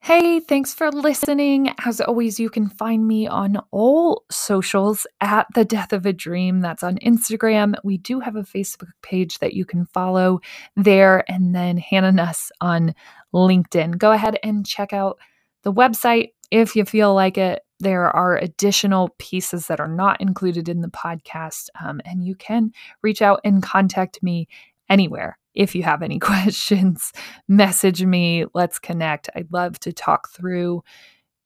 Hey, 0.00 0.40
thanks 0.40 0.72
for 0.72 0.90
listening. 0.90 1.74
As 1.84 2.00
always, 2.00 2.38
you 2.40 2.48
can 2.48 2.68
find 2.68 3.06
me 3.06 3.26
on 3.26 3.58
all 3.72 4.24
socials 4.30 5.06
at 5.20 5.46
The 5.54 5.64
Death 5.64 5.92
of 5.92 6.06
a 6.06 6.12
Dream. 6.12 6.60
That's 6.60 6.82
on 6.82 6.98
Instagram. 6.98 7.74
We 7.84 7.98
do 7.98 8.20
have 8.20 8.36
a 8.36 8.42
Facebook 8.42 8.90
page 9.02 9.38
that 9.40 9.54
you 9.54 9.64
can 9.64 9.86
follow 9.86 10.40
there, 10.76 11.30
and 11.30 11.54
then 11.54 11.76
Hannah 11.76 12.12
Nuss 12.12 12.50
on 12.60 12.94
LinkedIn. 13.34 13.98
Go 13.98 14.12
ahead 14.12 14.38
and 14.42 14.64
check 14.64 14.92
out 14.92 15.18
the 15.62 15.72
website 15.72 16.28
if 16.50 16.76
you 16.76 16.84
feel 16.84 17.12
like 17.12 17.36
it. 17.36 17.60
There 17.80 18.08
are 18.08 18.36
additional 18.36 19.10
pieces 19.18 19.66
that 19.66 19.80
are 19.80 19.88
not 19.88 20.20
included 20.20 20.68
in 20.68 20.80
the 20.80 20.88
podcast, 20.88 21.68
um, 21.84 22.00
and 22.04 22.24
you 22.24 22.34
can 22.34 22.72
reach 23.02 23.20
out 23.20 23.40
and 23.44 23.62
contact 23.62 24.22
me 24.22 24.48
anywhere. 24.88 25.38
If 25.54 25.74
you 25.74 25.82
have 25.82 26.02
any 26.02 26.18
questions, 26.20 27.12
message 27.48 28.04
me. 28.04 28.44
Let's 28.54 28.78
connect. 28.78 29.30
I'd 29.34 29.52
love 29.52 29.78
to 29.80 29.92
talk 29.92 30.30
through 30.30 30.82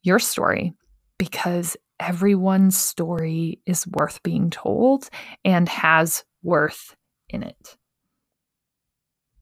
your 0.03 0.19
story 0.19 0.73
because 1.19 1.77
everyone's 2.01 2.77
story 2.77 3.61
is 3.67 3.87
worth 3.87 4.23
being 4.23 4.51
told 4.51 5.09
and 5.45 5.69
has 5.69 6.25
worth 6.43 6.97
in 7.29 7.43
it. 7.43 7.77